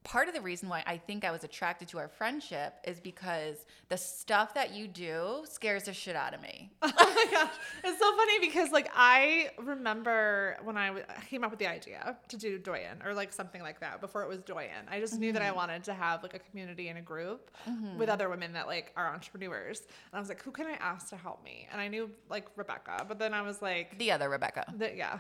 part 0.09 0.27
of 0.27 0.33
the 0.33 0.41
reason 0.41 0.71
why 0.71 0.83
I 0.87 0.97
think 0.97 1.23
I 1.23 1.31
was 1.31 1.45
attracted 1.45 1.87
to 1.89 1.99
our 1.99 2.09
friendship 2.09 2.77
is 2.85 2.99
because 2.99 3.67
the 3.91 3.99
stuff 3.99 4.55
that 4.55 4.73
you 4.73 4.89
do 4.89 5.45
scares 5.45 5.83
the 5.85 5.93
shit 5.93 6.17
out 6.17 6.33
of 6.33 6.41
me. 6.41 6.71
oh 6.83 6.91
my 6.97 7.27
gosh. 7.31 7.53
It's 7.85 7.99
so 7.99 8.17
funny 8.17 8.41
because 8.41 8.71
like 8.73 8.91
I 8.97 9.51
remember 9.63 10.57
when 10.65 10.79
I 10.79 10.87
w- 10.87 11.05
came 11.29 11.45
up 11.45 11.51
with 11.51 11.59
the 11.59 11.67
idea 11.67 12.17
to 12.29 12.37
do 12.39 12.59
Doyen 12.59 13.03
or 13.05 13.13
like 13.13 13.35
something 13.35 13.61
like 13.61 13.81
that 13.81 14.01
before 14.01 14.23
it 14.23 14.31
was 14.31 14.39
Doyen. 14.39 14.87
I 14.91 14.99
just 14.99 15.19
knew 15.19 15.31
that 15.33 15.43
I 15.43 15.53
wanted 15.53 15.85
to 15.85 15.93
have 15.93 16.23
like 16.23 16.33
a 16.33 16.39
community 16.39 16.89
and 16.89 16.99
a 16.99 17.03
group 17.03 17.51
with 17.99 18.09
other 18.09 18.31
women 18.31 18.55
that 18.55 18.67
like 18.67 18.93
are 18.97 19.13
entrepreneurs. 19.13 19.81
And 19.81 20.15
I 20.15 20.21
was 20.21 20.31
like, 20.31 20.43
who 20.43 20.53
can 20.53 20.67
I 20.67 20.79
ask 20.81 21.11
to 21.11 21.17
help 21.17 21.45
me? 21.45 21.69
And 21.71 21.83
I 21.83 21.89
knew 21.89 22.11
like 22.31 22.47
Rebecca, 22.57 23.05
but 23.07 23.19
then 23.19 23.35
I 23.35 23.43
was 23.43 23.61
like, 23.61 23.99
The 23.99 24.11
other 24.13 24.31
Rebecca. 24.31 24.65
the, 24.75 24.97
yeah. 24.97 25.19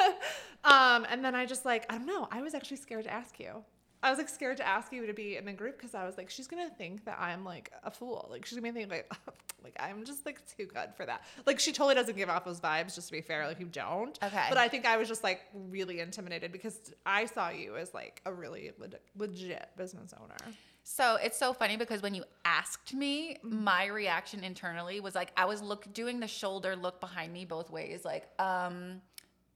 um, 0.64 1.06
and 1.08 1.24
then 1.24 1.36
I 1.36 1.46
just 1.46 1.64
like, 1.64 1.86
I 1.88 1.96
don't 1.96 2.06
know. 2.06 2.26
I 2.32 2.42
was 2.42 2.54
actually 2.54 2.78
scared 2.78 3.04
to 3.04 3.12
ask 3.12 3.38
you. 3.38 3.62
I 4.02 4.10
was 4.10 4.18
like 4.18 4.28
scared 4.28 4.58
to 4.58 4.66
ask 4.66 4.92
you 4.92 5.06
to 5.06 5.12
be 5.12 5.36
in 5.36 5.44
the 5.44 5.52
group 5.52 5.78
because 5.78 5.94
I 5.94 6.04
was 6.04 6.16
like, 6.16 6.30
she's 6.30 6.46
gonna 6.46 6.70
think 6.70 7.04
that 7.04 7.18
I'm 7.20 7.44
like 7.44 7.72
a 7.82 7.90
fool. 7.90 8.28
Like 8.30 8.46
she's 8.46 8.58
gonna 8.58 8.72
think 8.72 8.90
like, 8.90 9.12
like 9.64 9.76
I'm 9.80 10.04
just 10.04 10.24
like 10.26 10.40
too 10.56 10.66
good 10.66 10.90
for 10.96 11.06
that. 11.06 11.24
Like 11.46 11.58
she 11.58 11.72
totally 11.72 11.94
doesn't 11.94 12.16
give 12.16 12.28
off 12.28 12.44
those 12.44 12.60
vibes. 12.60 12.94
Just 12.94 13.08
to 13.08 13.12
be 13.12 13.20
fair, 13.20 13.46
like 13.46 13.58
you 13.58 13.66
don't. 13.66 14.18
Okay. 14.22 14.46
But 14.48 14.58
I 14.58 14.68
think 14.68 14.86
I 14.86 14.96
was 14.96 15.08
just 15.08 15.24
like 15.24 15.42
really 15.52 16.00
intimidated 16.00 16.52
because 16.52 16.92
I 17.04 17.26
saw 17.26 17.48
you 17.50 17.76
as 17.76 17.94
like 17.94 18.20
a 18.26 18.32
really 18.32 18.72
leg- 18.78 18.96
legit 19.16 19.68
business 19.76 20.12
owner. 20.20 20.36
So 20.88 21.16
it's 21.16 21.36
so 21.36 21.52
funny 21.52 21.76
because 21.76 22.00
when 22.00 22.14
you 22.14 22.22
asked 22.44 22.94
me, 22.94 23.38
my 23.42 23.86
reaction 23.86 24.44
internally 24.44 25.00
was 25.00 25.16
like 25.16 25.32
I 25.36 25.44
was 25.44 25.60
look 25.60 25.92
doing 25.92 26.20
the 26.20 26.28
shoulder 26.28 26.76
look 26.76 27.00
behind 27.00 27.32
me 27.32 27.44
both 27.44 27.70
ways, 27.70 28.04
like, 28.04 28.28
um, 28.38 29.00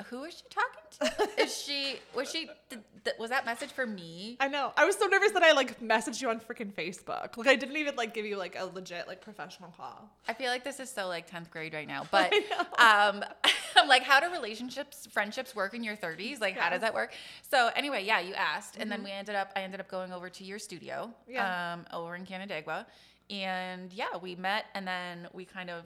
who 0.06 0.24
is 0.24 0.34
she 0.34 0.42
talking 0.50 0.79
is 1.38 1.56
she 1.56 1.96
was 2.14 2.30
she 2.30 2.46
th- 2.68 2.80
th- 3.04 3.16
was 3.18 3.30
that 3.30 3.44
message 3.46 3.70
for 3.70 3.86
me? 3.86 4.36
I 4.40 4.48
know. 4.48 4.72
I 4.76 4.84
was 4.84 4.96
so 4.96 5.06
nervous 5.06 5.32
that 5.32 5.42
I 5.42 5.52
like 5.52 5.80
messaged 5.80 6.20
you 6.20 6.28
on 6.30 6.40
freaking 6.40 6.72
Facebook. 6.72 7.36
Like 7.36 7.46
I 7.46 7.56
didn't 7.56 7.76
even 7.76 7.96
like 7.96 8.14
give 8.14 8.26
you 8.26 8.36
like 8.36 8.56
a 8.58 8.64
legit 8.66 9.06
like 9.08 9.20
professional 9.20 9.70
call. 9.76 10.10
I 10.28 10.34
feel 10.34 10.48
like 10.50 10.64
this 10.64 10.80
is 10.80 10.90
so 10.90 11.08
like 11.08 11.30
10th 11.30 11.50
grade 11.50 11.74
right 11.74 11.88
now. 11.88 12.04
But 12.10 12.32
um 12.78 13.24
I'm 13.76 13.88
like 13.88 14.02
how 14.02 14.20
do 14.20 14.30
relationships, 14.32 15.06
friendships 15.10 15.54
work 15.54 15.74
in 15.74 15.82
your 15.84 15.96
30s? 15.96 16.40
Like 16.40 16.56
how 16.56 16.70
does 16.70 16.80
that 16.82 16.94
work? 16.94 17.12
So 17.50 17.70
anyway, 17.76 18.04
yeah, 18.04 18.20
you 18.20 18.34
asked 18.34 18.76
and 18.78 18.90
then 18.90 19.02
we 19.04 19.10
ended 19.10 19.34
up 19.36 19.52
I 19.56 19.60
ended 19.62 19.80
up 19.80 19.88
going 19.88 20.12
over 20.12 20.28
to 20.30 20.44
your 20.44 20.58
studio 20.58 21.10
Yeah. 21.28 21.74
um 21.74 21.86
over 21.92 22.14
in 22.16 22.24
Canandaigua. 22.26 22.86
And 23.30 23.92
yeah, 23.92 24.16
we 24.20 24.34
met 24.34 24.64
and 24.74 24.86
then 24.86 25.28
we 25.32 25.44
kind 25.44 25.70
of, 25.70 25.84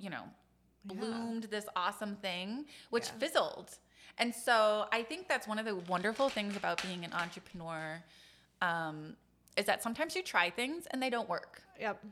you 0.00 0.08
know, 0.10 0.22
bloomed 0.84 1.44
this 1.44 1.66
awesome 1.76 2.16
thing 2.16 2.64
which 2.90 3.06
Yeah. 3.08 3.18
fizzled. 3.18 3.78
And 4.18 4.34
so 4.34 4.86
I 4.92 5.02
think 5.02 5.28
that's 5.28 5.46
one 5.46 5.58
of 5.58 5.64
the 5.66 5.76
wonderful 5.76 6.28
things 6.28 6.56
about 6.56 6.82
being 6.82 7.04
an 7.04 7.12
entrepreneur 7.12 8.02
um, 8.62 9.14
is 9.56 9.64
that 9.66 9.82
sometimes 9.82 10.16
you 10.16 10.22
try 10.22 10.50
things 10.50 10.86
and 10.90 11.02
they 11.02 11.10
don't 11.10 11.28
work 11.28 11.62
Yep. 11.80 12.02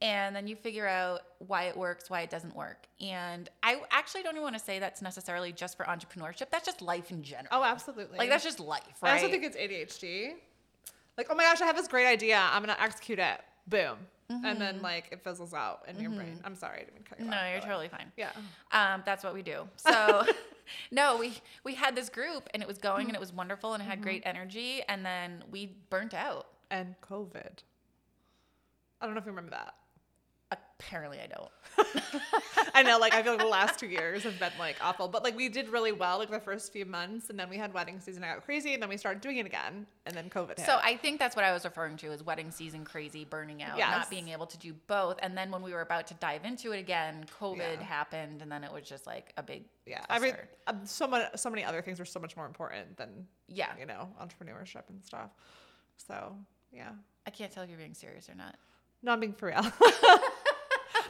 and 0.00 0.34
then 0.36 0.46
you 0.46 0.54
figure 0.54 0.86
out 0.86 1.22
why 1.38 1.64
it 1.64 1.76
works, 1.76 2.08
why 2.08 2.20
it 2.20 2.30
doesn't 2.30 2.54
work. 2.54 2.86
And 3.00 3.48
I 3.62 3.80
actually 3.90 4.22
don't 4.22 4.34
even 4.34 4.42
want 4.44 4.56
to 4.56 4.64
say 4.64 4.78
that's 4.78 5.02
necessarily 5.02 5.52
just 5.52 5.76
for 5.76 5.84
entrepreneurship. 5.86 6.50
That's 6.50 6.64
just 6.66 6.80
life 6.82 7.10
in 7.10 7.22
general. 7.22 7.48
Oh, 7.50 7.64
absolutely. 7.64 8.18
like 8.18 8.28
that's 8.28 8.44
just 8.44 8.60
life, 8.60 8.82
right? 9.02 9.10
I 9.10 9.14
also 9.16 9.28
think 9.28 9.42
it's 9.44 9.56
ADHD. 9.56 10.34
Like, 11.18 11.28
oh 11.30 11.34
my 11.34 11.42
gosh, 11.44 11.60
I 11.60 11.66
have 11.66 11.76
this 11.76 11.88
great 11.88 12.06
idea. 12.06 12.38
I'm 12.52 12.62
gonna 12.62 12.76
execute 12.80 13.18
it. 13.18 13.40
Boom, 13.66 13.96
and 14.28 14.60
then 14.60 14.76
mm-hmm. 14.76 14.84
like 14.84 15.08
it 15.12 15.22
fizzles 15.22 15.54
out 15.54 15.82
in 15.88 16.00
your 16.00 16.10
brain. 16.10 16.36
Mm-hmm. 16.36 16.46
I'm 16.46 16.54
sorry, 16.56 16.80
I 16.80 16.84
didn't 16.84 17.08
cut 17.08 17.20
you 17.20 17.26
No, 17.26 17.36
off, 17.36 17.50
you're 17.50 17.60
but- 17.60 17.66
totally 17.66 17.88
fine. 17.88 18.12
Yeah. 18.16 18.30
Um, 18.72 19.02
that's 19.04 19.24
what 19.24 19.34
we 19.34 19.42
do. 19.42 19.68
So, 19.76 20.26
no, 20.90 21.16
we 21.16 21.34
we 21.64 21.74
had 21.74 21.94
this 21.94 22.08
group 22.08 22.48
and 22.52 22.62
it 22.62 22.68
was 22.68 22.78
going 22.78 23.06
and 23.06 23.14
it 23.14 23.20
was 23.20 23.32
wonderful 23.32 23.74
and 23.74 23.82
it 23.82 23.86
had 23.86 24.02
great 24.02 24.24
mm-hmm. 24.24 24.36
energy 24.36 24.82
and 24.88 25.04
then 25.04 25.44
we 25.50 25.76
burnt 25.90 26.14
out. 26.14 26.48
And 26.68 26.96
COVID. 27.00 27.62
I 29.00 29.06
don't 29.06 29.14
know 29.14 29.20
if 29.20 29.26
you 29.26 29.30
remember 29.30 29.52
that. 29.52 29.74
Apparently, 30.78 31.18
I 31.18 31.26
don't. 31.26 31.50
I 32.74 32.82
know, 32.82 32.98
like 32.98 33.14
I 33.14 33.22
feel 33.22 33.32
like 33.32 33.40
the 33.40 33.46
last 33.46 33.78
two 33.80 33.86
years 33.86 34.22
have 34.24 34.38
been 34.38 34.52
like 34.58 34.76
awful, 34.82 35.08
but 35.08 35.24
like 35.24 35.34
we 35.34 35.48
did 35.48 35.68
really 35.70 35.90
well 35.90 36.18
like 36.18 36.30
the 36.30 36.38
first 36.38 36.72
few 36.72 36.84
months, 36.84 37.30
and 37.30 37.38
then 37.38 37.48
we 37.48 37.56
had 37.56 37.72
wedding 37.72 37.98
season. 37.98 38.22
I 38.22 38.34
got 38.34 38.44
crazy, 38.44 38.74
and 38.74 38.82
then 38.82 38.88
we 38.90 38.96
started 38.98 39.22
doing 39.22 39.38
it 39.38 39.46
again, 39.46 39.86
and 40.04 40.14
then 40.14 40.28
COVID 40.28 40.58
hit. 40.58 40.66
So 40.66 40.78
I 40.82 40.96
think 40.96 41.18
that's 41.18 41.34
what 41.34 41.44
I 41.46 41.52
was 41.52 41.64
referring 41.64 41.96
to 41.98 42.08
as 42.12 42.22
wedding 42.22 42.50
season 42.50 42.84
crazy, 42.84 43.24
burning 43.24 43.62
out, 43.62 43.78
Yes. 43.78 43.90
not 43.90 44.10
being 44.10 44.28
able 44.28 44.46
to 44.46 44.58
do 44.58 44.74
both. 44.86 45.18
And 45.22 45.36
then 45.36 45.50
when 45.50 45.62
we 45.62 45.72
were 45.72 45.80
about 45.80 46.06
to 46.08 46.14
dive 46.14 46.44
into 46.44 46.72
it 46.72 46.78
again, 46.78 47.24
COVID 47.40 47.56
Yeah. 47.78 47.82
happened, 47.82 48.42
and 48.42 48.52
then 48.52 48.62
it 48.62 48.70
was 48.72 48.84
just 48.84 49.06
like 49.06 49.32
a 49.38 49.42
big 49.42 49.64
yeah, 49.86 50.04
I 50.10 50.18
mean, 50.18 50.34
um, 50.66 50.80
so 50.84 51.06
many 51.06 51.24
so 51.36 51.48
many 51.48 51.64
other 51.64 51.80
things 51.80 51.98
are 52.00 52.04
so 52.04 52.20
much 52.20 52.36
more 52.36 52.46
important 52.46 52.96
than 52.98 53.26
yeah. 53.48 53.72
you 53.80 53.86
know 53.86 54.08
entrepreneurship 54.22 54.82
and 54.90 55.02
stuff. 55.02 55.30
So 55.96 56.36
yeah, 56.70 56.90
I 57.26 57.30
can't 57.30 57.50
tell 57.50 57.62
if 57.62 57.70
you're 57.70 57.78
being 57.78 57.94
serious 57.94 58.28
or 58.28 58.34
not. 58.34 58.56
no, 59.02 59.12
I'm 59.12 59.20
being 59.20 59.32
for 59.32 59.46
real. 59.46 59.62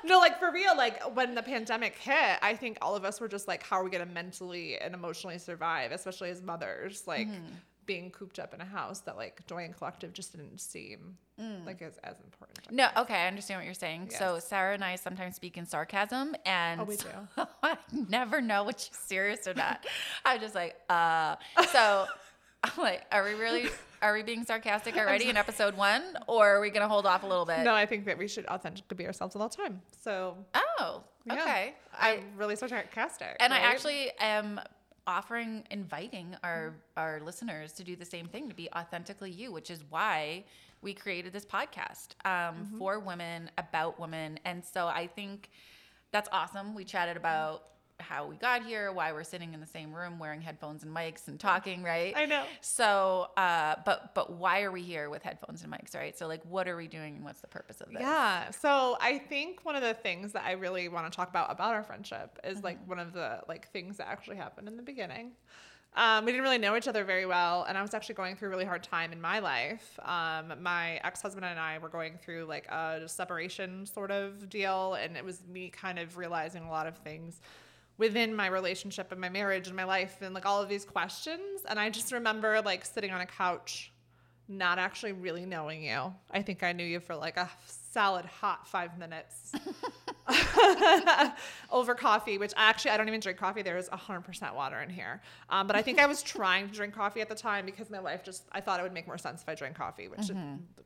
no, 0.05 0.19
like 0.19 0.39
for 0.39 0.51
real. 0.53 0.77
Like 0.77 1.03
when 1.17 1.35
the 1.35 1.43
pandemic 1.43 1.97
hit, 1.97 2.39
I 2.43 2.55
think 2.55 2.79
all 2.83 2.97
of 2.97 3.05
us 3.05 3.21
were 3.21 3.29
just 3.29 3.49
like, 3.49 3.63
how 3.63 3.77
are 3.81 3.85
we 3.85 3.91
gonna 3.91 4.07
mentally 4.07 4.79
and 4.79 4.95
emotionally 4.95 5.39
survive, 5.39 5.93
especially 5.93 6.31
as 6.31 6.43
mothers, 6.43 7.05
like. 7.07 7.29
Mm-hmm. 7.29 7.55
Being 7.87 8.11
cooped 8.11 8.41
up 8.41 8.53
in 8.53 8.61
a 8.61 8.65
house 8.65 8.99
that 9.03 9.17
like 9.17 9.47
Doyen 9.47 9.73
Collective 9.73 10.13
just 10.13 10.33
didn't 10.33 10.61
seem 10.61 11.19
like 11.65 11.81
as, 11.83 11.99
as 12.03 12.17
important. 12.19 12.73
No, 12.73 12.89
okay, 12.97 13.15
I 13.15 13.29
understand 13.29 13.61
what 13.61 13.65
you're 13.65 13.75
saying. 13.75 14.11
So 14.11 14.41
Sara 14.41 14.75
and 14.75 14.83
I 14.83 14.97
sometimes 14.97 15.37
speak 15.37 15.57
in 15.57 15.67
sarcasm, 15.67 16.35
and 16.45 16.81
Oh, 16.81 16.91
so 16.91 17.09
do. 17.37 17.45
I 17.63 17.77
never 18.09 18.41
know 18.41 18.65
what 18.65 18.81
she's 18.81 18.97
serious 18.97 19.47
or 19.47 19.55
not. 19.55 19.87
I'm 20.25 20.41
just 20.41 20.57
like, 20.57 20.75
uh. 20.91 21.37
So 21.71 22.07
I'm 22.65 22.73
like, 22.77 23.05
are 23.13 23.23
we 23.23 23.35
really? 23.35 23.69
Are 24.03 24.13
we 24.13 24.23
being 24.23 24.45
sarcastic 24.45 24.97
already 24.99 25.29
in 25.29 25.37
episode 25.37 25.77
one, 25.77 26.03
or 26.27 26.57
are 26.57 26.61
we 26.61 26.71
gonna 26.71 26.89
hold 26.89 27.07
off 27.07 27.23
a 27.23 27.27
little 27.27 27.47
bit? 27.47 27.61
No, 27.61 27.75
I 27.75 27.87
think 27.87 28.05
that 28.07 28.19
we 28.19 28.29
should 28.29 28.47
authentically 28.47 28.97
be 28.97 29.07
ourselves 29.07 29.35
at 29.37 29.43
all 29.43 29.49
the 29.49 29.57
time. 29.57 29.81
So 30.03 30.37
Oh, 30.55 31.03
yeah. 31.25 31.35
okay. 31.43 31.75
I'm 31.99 32.21
really 32.37 32.57
sarcastic. 32.57 33.37
And 33.41 33.53
I 33.53 33.59
actually 33.59 34.11
am 34.21 34.61
offering, 35.07 35.65
inviting 35.71 36.37
our 36.43 36.75
our 36.97 37.21
listeners 37.21 37.73
to 37.75 37.85
do 37.85 37.97
the 37.97 38.05
same 38.05 38.27
thing, 38.27 38.49
to 38.49 38.55
be 38.55 38.69
authentically 38.77 39.31
you, 39.31 39.53
which 39.53 39.71
is 39.71 39.83
why 39.89 40.45
we 40.83 40.93
created 40.93 41.33
this 41.33 41.45
podcast 41.47 42.09
um, 42.27 42.67
for 42.79 43.01
women 43.01 43.51
about 43.59 43.99
women. 43.99 44.39
And 44.45 44.65
so 44.65 44.87
I 44.87 45.07
think 45.07 45.51
that's 46.13 46.29
awesome. 46.33 46.75
We 46.75 46.85
chatted 46.85 47.17
about 47.17 47.63
how 48.01 48.27
we 48.27 48.37
got 48.37 48.65
here, 48.65 48.93
why 48.93 49.13
we're 49.13 49.25
sitting 49.25 49.55
in 49.55 49.61
the 49.61 49.67
same 49.67 49.93
room 49.93 50.19
wearing 50.19 50.41
headphones 50.41 50.83
and 50.83 50.95
mics 50.95 51.29
and 51.29 51.41
talking, 51.41 51.83
right? 51.83 52.13
I 52.17 52.27
know. 52.27 52.45
So, 52.61 53.29
uh, 53.37 53.77
but 53.85 54.15
but 54.15 54.33
why 54.33 54.63
are 54.63 54.71
we 54.71 54.83
here 54.83 55.11
with 55.11 55.23
headphones 55.23 55.63
and 55.63 55.73
mics, 55.73 55.95
right? 55.95 56.17
So, 56.19 56.27
like, 56.27 56.43
what 56.45 56.69
are 56.69 56.77
we 56.77 56.89
doing, 56.89 57.17
and 57.17 57.25
what's 57.25 57.41
the 57.41 57.47
purpose 57.49 57.81
of 57.81 57.91
this? 57.91 58.01
Yeah. 58.03 58.51
So 58.51 58.97
I 59.01 59.19
think 59.19 59.65
one 59.65 59.77
of 59.77 59.83
the 59.83 59.95
things 59.95 60.33
that 60.33 60.45
I 60.45 60.53
really 60.53 60.89
want 60.89 61.11
to 61.11 61.17
talk 61.17 61.31
about 61.31 61.51
about 61.51 61.75
our 61.75 61.83
friendship 61.83 62.39
is 62.45 62.63
like 62.63 62.77
Mm-hmm. 62.81 62.89
one 62.91 62.99
of 62.99 63.13
the 63.13 63.41
like 63.49 63.71
things 63.73 63.97
that 63.97 64.09
actually 64.09 64.37
happened 64.37 64.69
in 64.69 64.77
the 64.77 64.83
beginning. 64.83 65.33
Um, 65.95 66.27
we 66.27 66.33
didn't 66.33 66.45
really 66.45 66.59
know 66.59 66.77
each 66.77 66.89
other 66.89 67.05
very 67.05 67.25
well, 67.25 67.65
and 67.67 67.79
I 67.79 67.81
was 67.81 67.95
actually 67.95 68.17
going 68.17 68.37
through 68.37 68.49
a 68.49 68.51
really 68.51 68.67
hard 68.67 68.83
time 68.83 69.13
in 69.13 69.21
my 69.21 69.39
life. 69.39 69.99
Um, 70.05 70.53
my 70.61 71.01
ex-husband 71.03 71.43
and 71.47 71.59
I 71.59 71.79
were 71.79 71.89
going 71.89 72.19
through 72.23 72.45
like 72.45 72.67
a 72.67 73.05
separation 73.07 73.87
sort 73.87 74.11
of 74.11 74.51
deal, 74.51 74.93
and 74.95 75.17
it 75.17 75.25
was 75.25 75.41
me 75.51 75.71
kind 75.71 75.99
of 75.99 76.19
realizing 76.19 76.65
a 76.65 76.71
lot 76.71 76.87
of 76.87 76.99
things 76.99 77.41
within 77.99 78.35
my 78.35 78.47
relationship 78.47 79.13
and 79.13 79.21
my 79.21 79.29
marriage 79.29 79.69
and 79.69 79.77
my 79.77 79.85
life, 79.85 80.19
and 80.21 80.35
like 80.35 80.47
all 80.47 80.63
of 80.63 80.69
these 80.69 80.85
questions. 80.85 81.63
And 81.69 81.79
I 81.79 81.91
just 81.91 82.13
remember 82.13 82.61
like 82.63 82.85
sitting 82.85 83.11
on 83.11 83.21
a 83.21 83.27
couch 83.27 83.93
not 84.49 84.79
actually 84.79 85.13
really 85.13 85.45
knowing 85.45 85.83
you. 85.83 86.15
I 86.31 86.43
think 86.43 86.63
I 86.63 86.73
knew 86.73 86.85
you 86.85 87.01
for 87.01 87.17
like 87.17 87.37
a 87.37 87.51
solid 87.67 88.25
hot 88.25 88.69
five 88.69 88.97
minutes 88.99 89.53
over 91.71 91.95
coffee, 91.95 92.39
which 92.39 92.53
actually 92.57 92.91
I 92.93 92.97
don't 92.97 93.09
even 93.09 93.21
drink 93.21 93.39
coffee. 93.39 93.63
There 93.63 93.77
is 93.77 93.89
100% 93.89 94.55
water 94.55 94.81
in 94.81 94.91
here. 94.91 95.21
Um, 95.51 95.67
but 95.67 95.77
I 95.77 95.83
think 95.83 95.99
I 95.99 96.07
was 96.07 96.23
trying 96.23 96.69
to 96.69 96.75
drink 96.75 96.95
coffee 96.95 97.21
at 97.21 97.29
the 97.29 97.35
time 97.35 97.67
because 97.67 97.91
my 97.91 97.99
life 97.99 98.25
just, 98.25 98.45
I 98.53 98.61
thought 98.61 98.81
it 98.81 98.83
would 98.83 98.93
make 98.93 99.07
more 99.07 99.19
sense 99.19 99.43
if 99.43 99.49
I 99.49 99.55
drank 99.55 99.77
coffee, 99.77 100.09
which 100.09 100.31
it- 100.31 100.37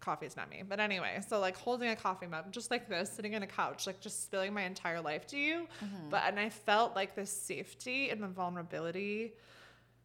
coffee 0.01 0.27
is 0.27 0.37
not 0.37 0.49
me. 0.51 0.63
But 0.67 0.81
anyway, 0.81 1.21
so 1.27 1.41
like 1.41 1.57
holding 1.57 1.89
a 1.91 1.97
coffee 1.97 2.27
mug, 2.27 2.51
just 2.53 2.71
like 2.71 2.89
this, 2.89 3.11
sitting 3.13 3.35
on 3.35 3.43
a 3.43 3.47
couch, 3.47 3.87
like 3.87 4.01
just 4.01 4.23
spilling 4.25 4.53
my 4.55 4.63
entire 4.63 5.01
life 5.01 5.27
to 5.29 5.39
you. 5.39 5.67
But, 6.11 6.23
and 6.27 6.39
I 6.41 6.49
felt 6.51 6.95
like 6.97 7.15
the 7.15 7.27
safety 7.27 8.11
and 8.11 8.23
the 8.23 8.29
vulnerability 8.29 9.35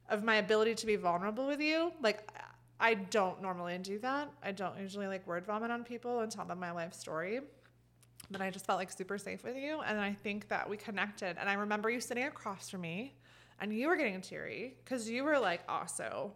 of 0.09 0.23
my 0.23 0.35
ability 0.35 0.75
to 0.75 0.85
be 0.85 0.95
vulnerable 0.97 1.47
with 1.47 1.61
you. 1.61 1.91
Like, 2.01 2.29
I 2.79 2.93
don't 2.95 3.41
normally 3.41 3.77
do 3.77 3.99
that. 3.99 4.29
I 4.43 4.51
don't 4.51 4.77
usually 4.79 5.07
like 5.07 5.25
word 5.25 5.45
vomit 5.45 5.71
on 5.71 5.83
people 5.83 6.19
and 6.19 6.31
tell 6.31 6.45
them 6.45 6.59
my 6.59 6.71
life 6.71 6.93
story. 6.93 7.39
But 8.31 8.41
I 8.41 8.49
just 8.49 8.65
felt 8.65 8.79
like 8.79 8.91
super 8.91 9.17
safe 9.17 9.43
with 9.43 9.55
you. 9.55 9.81
And 9.81 9.99
I 9.99 10.13
think 10.13 10.47
that 10.49 10.69
we 10.69 10.77
connected. 10.77 11.37
And 11.39 11.49
I 11.49 11.53
remember 11.53 11.89
you 11.89 11.99
sitting 11.99 12.25
across 12.25 12.69
from 12.69 12.81
me 12.81 13.15
and 13.59 13.73
you 13.73 13.87
were 13.87 13.95
getting 13.95 14.21
teary 14.21 14.75
because 14.83 15.09
you 15.09 15.23
were 15.23 15.39
like 15.39 15.61
also 15.69 16.33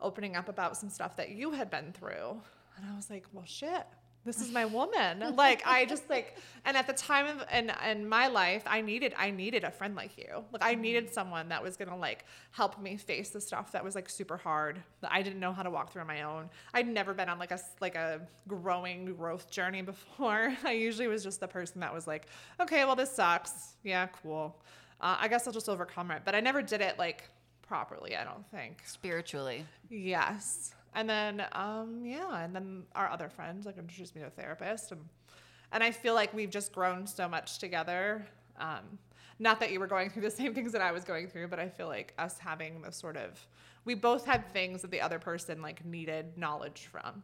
opening 0.00 0.36
up 0.36 0.48
about 0.48 0.76
some 0.76 0.90
stuff 0.90 1.16
that 1.16 1.30
you 1.30 1.50
had 1.52 1.70
been 1.70 1.92
through. 1.92 2.40
And 2.76 2.90
I 2.90 2.94
was 2.94 3.10
like, 3.10 3.24
well, 3.32 3.44
shit. 3.46 3.86
This 4.26 4.40
is 4.40 4.50
my 4.50 4.64
woman. 4.64 5.36
like 5.36 5.62
I 5.64 5.84
just 5.84 6.10
like, 6.10 6.36
and 6.64 6.76
at 6.76 6.88
the 6.88 6.92
time 6.92 7.26
of 7.26 7.46
in 7.54 7.72
in 7.88 8.08
my 8.08 8.26
life, 8.26 8.64
I 8.66 8.80
needed 8.80 9.14
I 9.16 9.30
needed 9.30 9.62
a 9.62 9.70
friend 9.70 9.94
like 9.94 10.18
you. 10.18 10.44
Like 10.52 10.64
I 10.64 10.74
needed 10.74 11.14
someone 11.14 11.48
that 11.50 11.62
was 11.62 11.76
gonna 11.76 11.96
like 11.96 12.24
help 12.50 12.80
me 12.80 12.96
face 12.96 13.30
the 13.30 13.40
stuff 13.40 13.70
that 13.72 13.84
was 13.84 13.94
like 13.94 14.10
super 14.10 14.36
hard 14.36 14.82
that 15.00 15.12
I 15.12 15.22
didn't 15.22 15.38
know 15.38 15.52
how 15.52 15.62
to 15.62 15.70
walk 15.70 15.92
through 15.92 16.02
on 16.02 16.08
my 16.08 16.22
own. 16.22 16.50
I'd 16.74 16.88
never 16.88 17.14
been 17.14 17.28
on 17.28 17.38
like 17.38 17.52
a 17.52 17.60
like 17.80 17.94
a 17.94 18.20
growing 18.48 19.14
growth 19.14 19.48
journey 19.48 19.82
before. 19.82 20.52
I 20.64 20.72
usually 20.72 21.06
was 21.06 21.22
just 21.22 21.38
the 21.38 21.48
person 21.48 21.80
that 21.80 21.94
was 21.94 22.08
like, 22.08 22.26
okay, 22.60 22.84
well 22.84 22.96
this 22.96 23.12
sucks. 23.12 23.76
Yeah, 23.84 24.08
cool. 24.22 24.60
Uh, 25.00 25.16
I 25.20 25.28
guess 25.28 25.46
I'll 25.46 25.52
just 25.52 25.68
overcome 25.68 26.10
it. 26.10 26.22
But 26.24 26.34
I 26.34 26.40
never 26.40 26.62
did 26.62 26.80
it 26.80 26.98
like 26.98 27.30
properly. 27.62 28.16
I 28.16 28.24
don't 28.24 28.48
think. 28.50 28.82
Spiritually. 28.86 29.64
Yes. 29.88 30.74
And 30.96 31.08
then 31.08 31.44
um 31.52 32.02
yeah, 32.04 32.44
and 32.44 32.54
then 32.54 32.82
our 32.96 33.08
other 33.08 33.28
friends 33.28 33.66
like 33.66 33.78
introduced 33.78 34.16
me 34.16 34.22
to 34.22 34.26
a 34.26 34.30
therapist 34.30 34.90
and 34.90 35.02
and 35.72 35.84
I 35.84 35.90
feel 35.92 36.14
like 36.14 36.34
we've 36.34 36.50
just 36.50 36.72
grown 36.72 37.06
so 37.06 37.28
much 37.28 37.58
together. 37.58 38.26
Um 38.58 38.98
not 39.38 39.60
that 39.60 39.70
you 39.70 39.78
were 39.78 39.86
going 39.86 40.10
through 40.10 40.22
the 40.22 40.30
same 40.30 40.54
things 40.54 40.72
that 40.72 40.80
I 40.80 40.90
was 40.92 41.04
going 41.04 41.28
through, 41.28 41.48
but 41.48 41.60
I 41.60 41.68
feel 41.68 41.86
like 41.86 42.14
us 42.18 42.38
having 42.38 42.82
the 42.82 42.90
sort 42.90 43.16
of 43.16 43.46
we 43.86 43.94
both 43.94 44.26
had 44.26 44.52
things 44.52 44.82
that 44.82 44.90
the 44.90 45.00
other 45.00 45.18
person 45.18 45.62
like 45.62 45.84
needed 45.84 46.36
knowledge 46.36 46.88
from. 46.90 47.22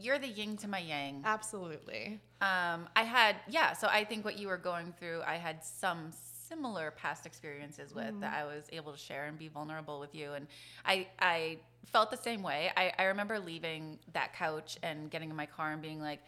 You're 0.00 0.20
the 0.20 0.28
yin 0.28 0.56
to 0.58 0.68
my 0.68 0.78
yang. 0.78 1.22
Absolutely. 1.24 2.20
Um, 2.40 2.88
I 2.94 3.02
had, 3.02 3.36
yeah, 3.48 3.72
so 3.72 3.88
I 3.88 4.04
think 4.04 4.24
what 4.24 4.38
you 4.38 4.46
were 4.46 4.56
going 4.56 4.94
through, 4.98 5.22
I 5.26 5.34
had 5.34 5.64
some 5.64 6.12
similar 6.48 6.92
past 6.92 7.26
experiences 7.26 7.92
with 7.92 8.20
that 8.20 8.32
I 8.32 8.44
was 8.44 8.66
able 8.72 8.92
to 8.92 8.98
share 8.98 9.26
and 9.26 9.36
be 9.36 9.48
vulnerable 9.48 9.98
with 9.98 10.14
you. 10.14 10.32
And 10.32 10.46
I, 10.84 11.08
I 11.18 11.58
felt 11.86 12.10
the 12.10 12.16
same 12.16 12.42
way. 12.42 12.70
I, 12.76 12.92
I 12.98 13.04
remember 13.04 13.38
leaving 13.38 13.98
that 14.12 14.34
couch 14.34 14.78
and 14.82 15.10
getting 15.10 15.30
in 15.30 15.36
my 15.36 15.46
car 15.46 15.72
and 15.72 15.82
being 15.82 16.00
like, 16.00 16.20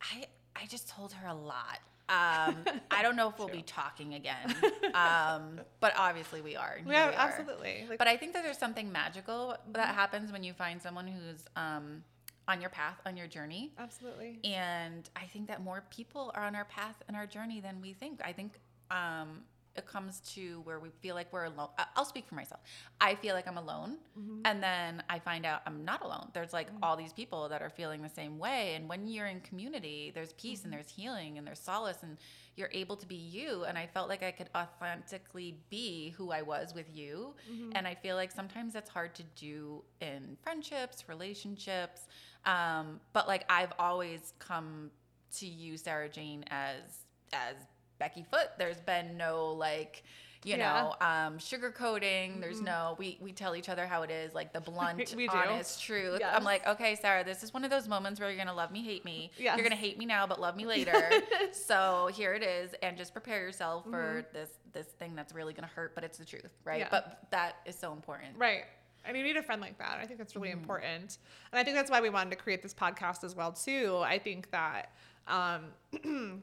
I, 0.00 0.24
I 0.56 0.66
just 0.66 0.88
told 0.88 1.12
her 1.12 1.28
a 1.28 1.34
lot. 1.34 1.78
Um, 2.08 2.56
I 2.90 3.02
don't 3.02 3.16
know 3.16 3.28
if 3.28 3.38
we'll 3.38 3.48
be 3.48 3.62
talking 3.62 4.14
again. 4.14 4.54
Um, 4.92 5.60
but 5.78 5.92
obviously 5.96 6.40
we 6.40 6.56
are. 6.56 6.78
Yeah, 6.84 7.10
we 7.10 7.14
are. 7.14 7.18
absolutely. 7.18 7.86
Like 7.88 7.98
But 7.98 8.08
I 8.08 8.16
think 8.16 8.32
that 8.32 8.42
there's 8.42 8.58
something 8.58 8.90
magical 8.90 9.56
that 9.72 9.94
happens 9.94 10.32
when 10.32 10.42
you 10.42 10.52
find 10.52 10.82
someone 10.82 11.06
who's 11.06 11.44
um, 11.54 12.02
on 12.48 12.60
your 12.60 12.70
path, 12.70 12.96
on 13.06 13.16
your 13.16 13.28
journey. 13.28 13.70
absolutely. 13.78 14.40
And 14.42 15.08
I 15.14 15.26
think 15.26 15.46
that 15.46 15.62
more 15.62 15.84
people 15.90 16.32
are 16.34 16.42
on 16.42 16.56
our 16.56 16.64
path 16.64 16.96
and 17.06 17.16
our 17.16 17.24
journey 17.26 17.60
than 17.60 17.80
we 17.80 17.92
think. 17.92 18.20
I 18.24 18.32
think 18.32 18.58
um, 18.90 19.42
it 19.76 19.86
comes 19.86 20.20
to 20.34 20.60
where 20.64 20.80
we 20.80 20.90
feel 21.00 21.14
like 21.14 21.32
we're 21.32 21.44
alone. 21.44 21.68
I'll 21.94 22.04
speak 22.04 22.26
for 22.26 22.34
myself. 22.34 22.60
I 23.00 23.14
feel 23.14 23.34
like 23.34 23.46
I'm 23.46 23.56
alone. 23.56 23.98
Mm-hmm. 24.18 24.40
And 24.44 24.62
then 24.62 25.02
I 25.08 25.18
find 25.20 25.46
out 25.46 25.62
I'm 25.66 25.84
not 25.84 26.02
alone. 26.02 26.28
There's 26.34 26.52
like 26.52 26.70
mm. 26.70 26.78
all 26.82 26.96
these 26.96 27.12
people 27.12 27.48
that 27.48 27.62
are 27.62 27.70
feeling 27.70 28.02
the 28.02 28.08
same 28.08 28.38
way. 28.38 28.74
And 28.74 28.88
when 28.88 29.06
you're 29.06 29.26
in 29.26 29.40
community, 29.40 30.10
there's 30.12 30.32
peace 30.32 30.64
and 30.64 30.72
mm-hmm. 30.72 30.80
there's 30.82 30.90
healing 30.90 31.38
and 31.38 31.46
there's 31.46 31.60
solace 31.60 31.98
and 32.02 32.16
you're 32.56 32.70
able 32.72 32.96
to 32.96 33.06
be 33.06 33.14
you. 33.14 33.64
And 33.64 33.78
I 33.78 33.86
felt 33.86 34.08
like 34.08 34.24
I 34.24 34.32
could 34.32 34.50
authentically 34.56 35.56
be 35.70 36.10
who 36.10 36.32
I 36.32 36.42
was 36.42 36.74
with 36.74 36.86
you. 36.92 37.34
Mm-hmm. 37.50 37.70
And 37.76 37.86
I 37.86 37.94
feel 37.94 38.16
like 38.16 38.32
sometimes 38.32 38.72
that's 38.72 38.90
hard 38.90 39.14
to 39.14 39.22
do 39.36 39.84
in 40.00 40.36
friendships, 40.42 41.04
relationships. 41.08 42.08
Um, 42.44 43.00
but 43.12 43.28
like 43.28 43.44
I've 43.48 43.72
always 43.78 44.32
come 44.40 44.90
to 45.36 45.46
you, 45.46 45.76
Sara 45.76 46.08
Jane, 46.08 46.44
as 46.50 47.06
as 47.32 47.54
Becky 48.00 48.24
Foot. 48.24 48.48
There's 48.58 48.80
been 48.80 49.16
no 49.16 49.52
like, 49.52 50.02
you 50.42 50.56
Yeah. 50.56 50.72
know, 51.00 51.06
um, 51.06 51.38
sugarcoating. 51.38 52.40
There's 52.40 52.60
no, 52.62 52.96
we, 52.98 53.18
we 53.20 53.30
tell 53.30 53.54
each 53.54 53.68
other 53.68 53.86
how 53.86 54.02
it 54.02 54.10
is, 54.10 54.34
like 54.34 54.52
the 54.52 54.60
blunt, 54.70 55.14
honest 55.28 55.82
truth. 55.82 56.18
Yes. 56.20 56.34
I'm 56.34 56.42
like, 56.42 56.66
okay, 56.66 56.96
Sara, 56.96 57.22
this 57.22 57.42
is 57.44 57.52
one 57.54 57.62
of 57.62 57.70
those 57.70 57.86
moments 57.86 58.18
where 58.18 58.28
you're 58.30 58.36
going 58.38 58.48
to 58.48 58.54
love 58.54 58.72
me, 58.72 58.82
hate 58.82 59.04
me. 59.04 59.30
Yes. 59.38 59.56
You're 59.56 59.64
going 59.68 59.78
to 59.78 59.82
hate 59.86 59.98
me 59.98 60.06
now, 60.06 60.26
but 60.26 60.40
love 60.40 60.56
me 60.56 60.64
later. 60.64 60.94
so 61.52 62.08
here 62.14 62.32
it 62.34 62.42
is. 62.42 62.74
And 62.82 62.96
just 62.96 63.12
prepare 63.12 63.40
yourself 63.42 63.84
for 63.84 64.24
this, 64.32 64.48
this 64.72 64.86
thing 64.86 65.14
that's 65.14 65.34
really 65.34 65.52
going 65.52 65.68
to 65.68 65.74
hurt, 65.74 65.94
but 65.94 66.02
it's 66.02 66.18
the 66.18 66.24
truth, 66.24 66.48
right? 66.64 66.80
Yeah. 66.80 66.88
But 66.90 67.18
that 67.30 67.56
is 67.66 67.76
so 67.78 67.92
important. 67.92 68.30
Right. 68.38 68.64
And 69.04 69.16
you 69.16 69.22
need 69.22 69.36
a 69.36 69.42
friend 69.42 69.60
like 69.60 69.78
that. 69.78 69.98
I 70.00 70.06
think 70.06 70.18
that's 70.18 70.34
really 70.36 70.48
Mm-hmm. 70.48 70.60
important. 70.60 71.18
And 71.52 71.60
I 71.60 71.64
think 71.64 71.76
that's 71.76 71.90
why 71.90 72.00
we 72.00 72.08
wanted 72.10 72.30
to 72.30 72.36
create 72.36 72.62
this 72.62 72.74
podcast 72.74 73.24
as 73.24 73.34
well 73.36 73.52
too. 73.52 73.98
I 74.02 74.18
think 74.18 74.50
that 74.52 74.92
um 75.28 75.66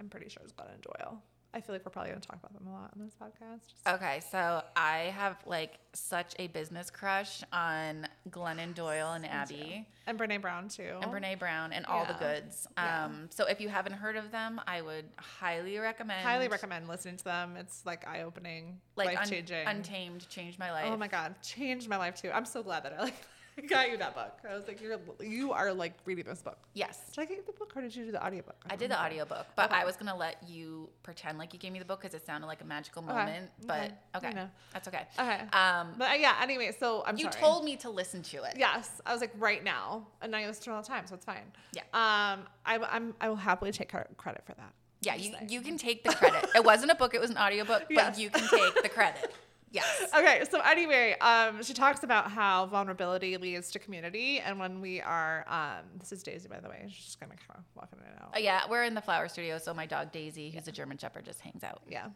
I'm 0.00 0.08
pretty 0.08 0.28
sure 0.28 0.42
it's 0.44 0.52
and 0.58 0.82
Doyle. 0.82 1.22
I 1.54 1.60
feel 1.62 1.74
like 1.74 1.86
we're 1.86 1.90
probably 1.90 2.10
going 2.10 2.20
to 2.20 2.28
talk 2.28 2.38
about 2.38 2.52
them 2.52 2.66
a 2.66 2.72
lot 2.72 2.90
in 2.96 3.02
this 3.02 3.14
podcast. 3.14 3.66
Just- 3.66 3.88
Okay, 3.88 4.20
so 4.30 4.62
I 4.76 5.10
have 5.16 5.38
like 5.46 5.78
such 5.94 6.34
a 6.38 6.48
business 6.48 6.90
crush 6.90 7.42
on 7.50 8.06
Glennon 8.28 8.74
Doyle 8.74 9.12
and 9.14 9.24
Abby. 9.24 9.86
And 10.06 10.18
Brene 10.18 10.42
Brown 10.42 10.68
too. 10.68 10.98
and 11.00 11.10
Brene 11.10 11.38
Brown 11.38 11.72
and 11.72 11.86
all 11.86 12.04
the 12.04 12.12
Yeah. 12.20 12.34
goods. 12.40 12.66
Yeah. 12.76 13.04
Um, 13.06 13.28
so 13.30 13.46
if 13.46 13.58
you 13.58 13.70
haven't 13.70 13.94
heard 13.94 14.16
of 14.16 14.30
them, 14.32 14.60
I 14.66 14.82
would 14.82 15.06
highly 15.16 15.78
recommend. 15.78 16.20
Highly 16.22 16.48
recommend 16.48 16.88
listening 16.88 17.16
to 17.16 17.24
them. 17.24 17.56
It's 17.56 17.86
like 17.86 18.06
eye 18.06 18.20
opening, 18.22 18.78
Like 18.96 19.06
life 19.06 19.18
Un- 19.22 19.28
changing. 19.30 19.66
Untamed 19.66 20.28
changed 20.28 20.58
my 20.58 20.70
life. 20.72 20.88
Oh 20.88 20.96
my 20.98 21.08
god, 21.08 21.36
changed 21.42 21.88
my 21.88 21.96
life 21.96 22.20
too. 22.20 22.30
I'm 22.30 22.44
so 22.44 22.62
glad 22.62 22.82
that 22.84 22.92
I 22.92 23.02
like 23.04 23.14
got 23.68 23.90
you 23.90 23.96
that 23.96 24.14
book. 24.14 24.38
I 24.48 24.54
was 24.54 24.66
like, 24.68 24.80
you're 24.80 24.98
you 25.20 25.52
are 25.52 25.72
like 25.72 25.94
reading 26.04 26.24
this 26.24 26.42
book. 26.42 26.58
Yes, 26.74 26.98
Did 27.14 27.22
I 27.22 27.24
get 27.24 27.36
you 27.38 27.42
the 27.46 27.52
book 27.52 27.72
or 27.74 27.80
did 27.82 27.94
you 27.96 28.04
do 28.04 28.12
the 28.12 28.24
audiobook? 28.24 28.56
I 28.66 28.70
don't 28.70 28.78
did 28.80 28.90
the 28.90 29.00
audiobook, 29.02 29.46
but 29.56 29.70
Okay. 29.70 29.80
I 29.80 29.84
was 29.84 29.96
gonna 29.96 30.16
let 30.16 30.36
you 30.48 30.88
pretend 31.02 31.38
like 31.38 31.52
you 31.52 31.58
gave 31.58 31.72
me 31.72 31.78
the 31.78 31.84
book 31.84 32.00
because 32.02 32.14
it 32.14 32.24
sounded 32.26 32.46
like 32.46 32.60
a 32.60 32.64
magical 32.64 33.02
Okay, 33.02 33.12
moment. 33.12 33.50
But 33.66 33.80
okay, 33.80 33.92
I 34.14 34.18
okay, 34.18 34.30
know. 34.32 34.48
that's 34.72 34.88
okay. 34.88 35.06
Okay. 35.18 35.40
Um, 35.52 35.94
But 35.96 36.10
uh, 36.10 36.14
yeah, 36.14 36.36
anyway, 36.40 36.72
so 36.78 37.02
I'm 37.06 37.16
you 37.16 37.24
sorry. 37.24 37.34
told 37.36 37.64
me 37.64 37.76
to 37.76 37.90
listen 37.90 38.22
to 38.24 38.42
it. 38.44 38.54
Yes, 38.56 39.00
I 39.06 39.12
was 39.12 39.20
like 39.20 39.32
right 39.38 39.64
now, 39.64 40.06
and 40.20 40.30
now 40.32 40.38
you 40.38 40.46
listen 40.48 40.64
to 40.64 40.70
it 40.70 40.74
all 40.74 40.82
the 40.82 40.88
time, 40.88 41.06
so 41.06 41.14
it's 41.14 41.24
fine. 41.24 41.52
Yeah. 41.72 41.82
Um, 41.94 42.46
I, 42.64 42.78
I'm 42.90 43.14
I 43.20 43.28
will 43.28 43.36
happily 43.36 43.72
take 43.72 43.88
credit 43.88 44.44
for 44.44 44.54
that. 44.54 44.72
Yeah, 45.02 45.14
you, 45.14 45.34
you 45.48 45.60
can 45.60 45.76
take 45.78 46.02
the 46.04 46.12
credit. 46.14 46.48
it 46.54 46.64
wasn't 46.64 46.90
a 46.90 46.94
book; 46.94 47.14
it 47.14 47.20
was 47.20 47.30
an 47.30 47.36
audiobook, 47.38 47.82
but 47.88 47.90
Yes. 47.90 48.18
you 48.18 48.30
can 48.30 48.48
take 48.48 48.82
the 48.82 48.88
credit. 48.88 49.32
Yes. 49.70 50.04
Okay, 50.16 50.42
so 50.50 50.60
anyway, 50.60 51.16
um, 51.20 51.62
she 51.62 51.74
talks 51.74 52.02
about 52.02 52.30
how 52.30 52.66
vulnerability 52.66 53.36
leads 53.36 53.70
to 53.72 53.78
community, 53.78 54.38
and 54.38 54.58
when 54.58 54.80
we 54.80 55.00
are, 55.00 55.44
um, 55.48 55.84
this 55.98 56.12
is 56.12 56.22
Daisy, 56.22 56.48
by 56.48 56.60
the 56.60 56.68
way, 56.68 56.84
she's 56.88 57.04
just 57.04 57.20
kind 57.20 57.32
of 57.32 57.38
kind 57.38 57.58
of 57.58 57.64
walking 57.74 57.98
it 57.98 58.22
out. 58.22 58.34
Uh, 58.34 58.38
yeah, 58.38 58.62
we're 58.70 58.84
in 58.84 58.94
the 58.94 59.00
flower 59.00 59.28
studio, 59.28 59.58
so 59.58 59.74
my 59.74 59.84
dog 59.84 60.12
Daisy, 60.12 60.50
who's 60.50 60.68
a 60.68 60.72
German 60.72 60.96
Shepherd, 60.96 61.24
just 61.24 61.40
hangs 61.40 61.62
out. 61.64 61.82
Yeah. 61.88 62.06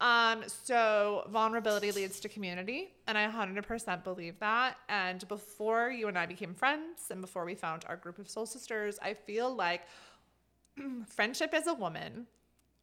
Um, 0.00 0.42
so 0.46 1.26
vulnerability 1.30 1.92
leads 1.92 2.20
to 2.20 2.28
community, 2.28 2.94
and 3.06 3.16
I 3.16 3.28
100% 3.28 4.04
believe 4.04 4.38
that. 4.40 4.76
And 4.88 5.26
before 5.28 5.90
you 5.90 6.08
and 6.08 6.18
I 6.18 6.26
became 6.26 6.54
friends, 6.54 7.10
and 7.10 7.20
before 7.20 7.44
we 7.44 7.54
found 7.54 7.84
our 7.88 7.96
group 7.96 8.18
of 8.18 8.28
soul 8.28 8.46
sisters, 8.46 8.98
I 9.02 9.14
feel 9.14 9.54
like 9.54 9.82
friendship 11.08 11.54
as 11.54 11.66
a 11.66 11.74
woman 11.74 12.26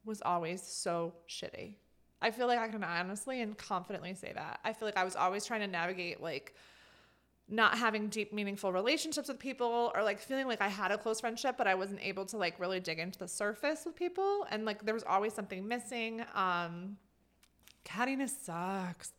was 0.04 0.22
always 0.22 0.62
so 0.62 1.14
shitty. 1.28 1.76
I 2.22 2.30
feel 2.30 2.46
like 2.46 2.58
I 2.58 2.68
can 2.68 2.82
honestly 2.82 3.40
and 3.40 3.56
confidently 3.58 4.14
say 4.14 4.32
that. 4.34 4.60
I 4.64 4.72
feel 4.72 4.86
like 4.86 4.96
I 4.96 5.04
was 5.04 5.16
always 5.16 5.44
trying 5.44 5.60
to 5.60 5.66
navigate 5.66 6.22
like 6.22 6.54
not 7.48 7.76
having 7.76 8.08
deep 8.08 8.32
meaningful 8.32 8.72
relationships 8.72 9.28
with 9.28 9.38
people 9.38 9.92
or 9.94 10.02
like 10.02 10.18
feeling 10.20 10.46
like 10.46 10.62
I 10.62 10.68
had 10.68 10.92
a 10.92 10.96
close 10.96 11.20
friendship 11.20 11.56
but 11.58 11.66
I 11.66 11.74
wasn't 11.74 12.00
able 12.02 12.24
to 12.26 12.36
like 12.38 12.58
really 12.58 12.80
dig 12.80 12.98
into 12.98 13.18
the 13.18 13.28
surface 13.28 13.82
with 13.84 13.96
people 13.96 14.46
and 14.50 14.64
like 14.64 14.84
there 14.84 14.94
was 14.94 15.02
always 15.02 15.34
something 15.34 15.66
missing 15.66 16.22
um 16.34 16.96
cattiness 17.84 18.30
sucks. 18.30 19.12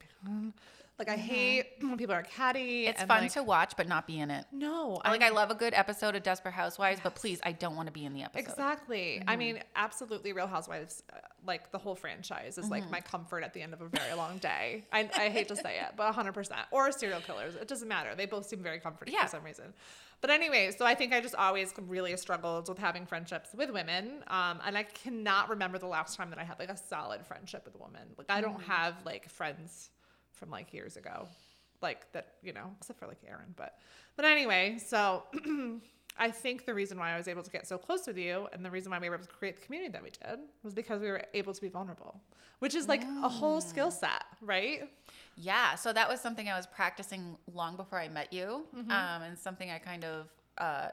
Like 1.00 1.10
I 1.10 1.16
hate 1.18 1.66
when 1.82 1.98
people 1.98 2.14
are 2.14 2.22
catty 2.24 2.86
It's 2.88 3.00
and, 3.00 3.08
fun 3.08 3.22
like, 3.24 3.34
to 3.34 3.44
watch, 3.44 3.74
but 3.76 3.88
not 3.88 4.06
be 4.08 4.20
in 4.20 4.30
it. 4.30 4.46
no 4.52 5.02
like 5.06 5.24
I 5.24 5.30
love 5.30 5.50
a 5.50 5.56
good 5.56 5.74
episode 5.74 6.16
of 6.16 6.24
Desperate 6.24 6.54
Housewives, 6.54 7.00
but 7.04 7.16
please, 7.16 7.40
I 7.44 7.52
don't 7.52 7.76
want 7.76 7.88
to 7.88 7.92
be 7.92 8.06
in 8.06 8.14
the 8.14 8.24
episode. 8.24 8.48
Exactly. 8.50 9.18
Mm-hmm. 9.20 9.30
I 9.30 9.36
mean, 9.36 9.60
absolutely. 9.76 10.34
Real 10.34 10.48
Housewives, 10.48 11.04
uh, 11.12 11.18
like 11.46 11.72
the 11.72 11.78
whole 11.80 11.96
franchise, 11.96 12.58
is 12.58 12.66
Mm-hmm. 12.66 12.72
like 12.72 12.92
my 12.92 13.02
comfort 13.02 13.44
at 13.44 13.54
the 13.54 13.62
end 13.62 13.74
of 13.74 13.82
a 13.82 13.88
very 13.88 14.14
long 14.16 14.38
day. 14.38 14.86
I, 14.94 15.10
I 15.16 15.30
hate 15.30 15.48
to 15.50 15.56
say 15.56 15.80
it, 15.80 15.94
but 15.98 16.14
100%. 16.14 16.52
Or 16.72 16.92
serial 16.92 17.22
killers. 17.22 17.56
It 17.56 17.68
doesn't 17.68 17.88
matter. 17.88 18.14
They 18.16 18.26
both 18.28 18.46
seem 18.46 18.62
very 18.62 18.80
comforting 18.80 19.14
Yeah. 19.16 19.24
for 19.24 19.30
some 19.38 19.44
reason. 19.44 19.74
But 20.22 20.30
anyway, 20.30 20.72
so 20.78 20.86
I 20.86 20.96
think 20.96 21.12
I 21.12 21.20
just 21.20 21.36
always 21.36 21.74
really 21.88 22.16
struggled 22.16 22.70
with 22.70 22.78
having 22.78 23.06
friendships 23.06 23.50
with 23.54 23.70
women. 23.72 24.24
Um, 24.28 24.62
and 24.66 24.78
I 24.78 24.84
cannot 24.84 25.50
remember 25.50 25.78
the 25.80 25.88
last 25.88 26.16
time 26.16 26.30
that 26.30 26.40
I 26.40 26.44
had 26.46 26.60
like 26.60 26.70
a 26.70 26.78
solid 26.78 27.26
friendship 27.26 27.66
with 27.66 27.76
a 27.76 27.80
woman. 27.80 28.02
Like, 28.18 28.28
I 28.30 28.40
don't 28.40 28.54
Mm-hmm. 28.54 28.72
have 28.72 28.94
like 29.06 29.28
friends 29.30 29.90
from 30.34 30.50
like 30.50 30.74
years 30.74 30.98
ago, 30.98 31.28
like 31.82 32.12
that, 32.14 32.36
you 32.42 32.54
know, 32.54 32.72
except 32.80 33.00
for 33.00 33.08
like 33.08 33.20
Aaron. 33.28 33.54
But, 33.56 33.78
but 34.16 34.26
anyway, 34.26 34.78
so. 34.84 35.24
I 36.16 36.30
think 36.30 36.68
the 36.68 36.76
reason 36.76 37.00
why 37.00 37.12
I 37.12 37.18
was 37.18 37.28
able 37.28 37.42
to 37.42 37.50
get 37.50 37.66
so 37.68 37.76
close 37.80 38.06
with 38.06 38.20
you 38.20 38.48
and 38.54 38.64
the 38.64 38.70
reason 38.70 38.92
why 38.92 39.00
we 39.00 39.10
were 39.10 39.16
able 39.16 39.26
to 39.26 39.32
create 39.34 39.56
the 39.60 39.66
community 39.66 39.92
that 39.94 40.04
we 40.04 40.12
did 40.12 40.42
was 40.62 40.76
because 40.76 41.02
we 41.02 41.08
were 41.10 41.24
able 41.34 41.56
to 41.56 41.60
be 41.62 41.70
vulnerable, 41.70 42.22
which 42.60 42.76
is 42.76 42.88
like 42.88 43.02
a 43.24 43.28
whole 43.28 43.60
skill 43.60 43.90
set, 43.90 44.24
right? 44.40 44.88
Yeah, 45.36 45.74
so 45.74 45.92
that 45.92 46.08
was 46.08 46.22
something 46.22 46.48
I 46.48 46.56
was 46.56 46.68
practicing 46.68 47.36
long 47.52 47.76
before 47.78 47.98
I 48.00 48.10
met 48.10 48.32
you, 48.32 48.64
Mm-hmm. 48.78 48.92
um, 48.92 49.22
and 49.24 49.40
something 49.40 49.72
I 49.72 49.80
kind 49.80 50.06
of 50.06 50.28
uh. 50.60 50.90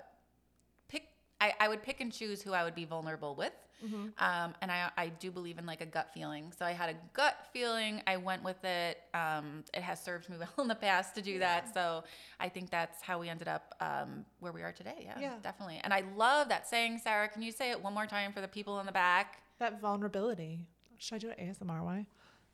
I, 1.40 1.52
I 1.60 1.68
would 1.68 1.82
pick 1.82 2.00
and 2.00 2.12
choose 2.12 2.42
who 2.42 2.52
I 2.52 2.64
would 2.64 2.74
be 2.74 2.84
vulnerable 2.84 3.34
with, 3.34 3.52
Mm-hmm. 3.82 4.08
um, 4.18 4.54
and 4.60 4.70
I 4.70 4.90
I 4.98 5.08
do 5.08 5.30
believe 5.30 5.56
in 5.58 5.64
like 5.64 5.80
a 5.80 5.86
gut 5.86 6.10
feeling. 6.12 6.52
So 6.58 6.66
I 6.66 6.72
had 6.72 6.90
a 6.90 6.96
gut 7.14 7.34
feeling. 7.50 8.02
I 8.06 8.18
went 8.18 8.44
with 8.44 8.62
it. 8.62 8.98
Um, 9.14 9.64
it 9.72 9.82
has 9.82 9.98
served 10.02 10.28
me 10.28 10.36
well 10.40 10.52
in 10.58 10.68
the 10.68 10.74
past 10.74 11.14
to 11.14 11.22
do 11.22 11.38
that. 11.38 11.72
So 11.72 12.04
I 12.38 12.50
think 12.50 12.68
that's 12.68 13.00
how 13.02 13.18
we 13.18 13.30
ended 13.30 13.48
up 13.48 13.74
um, 13.80 14.26
where 14.40 14.52
we 14.52 14.60
are 14.62 14.72
today. 14.72 14.96
Yeah, 15.06 15.18
Yeah. 15.18 15.32
definitely. 15.42 15.80
And 15.82 15.94
I 15.94 16.02
love 16.14 16.50
that 16.50 16.68
saying, 16.68 16.98
Sara. 16.98 17.26
Can 17.28 17.40
you 17.40 17.52
say 17.52 17.70
it 17.70 17.82
one 17.82 17.94
more 17.94 18.04
time 18.06 18.34
for 18.34 18.42
the 18.42 18.48
people 18.48 18.80
in 18.80 18.84
the 18.86 18.92
back? 18.92 19.38
That 19.60 19.80
vulnerability. 19.80 20.66
Should 20.98 21.14
I 21.14 21.18
do 21.18 21.28
it 21.30 21.38
ASMR? 21.38 21.82
Why? 21.82 22.04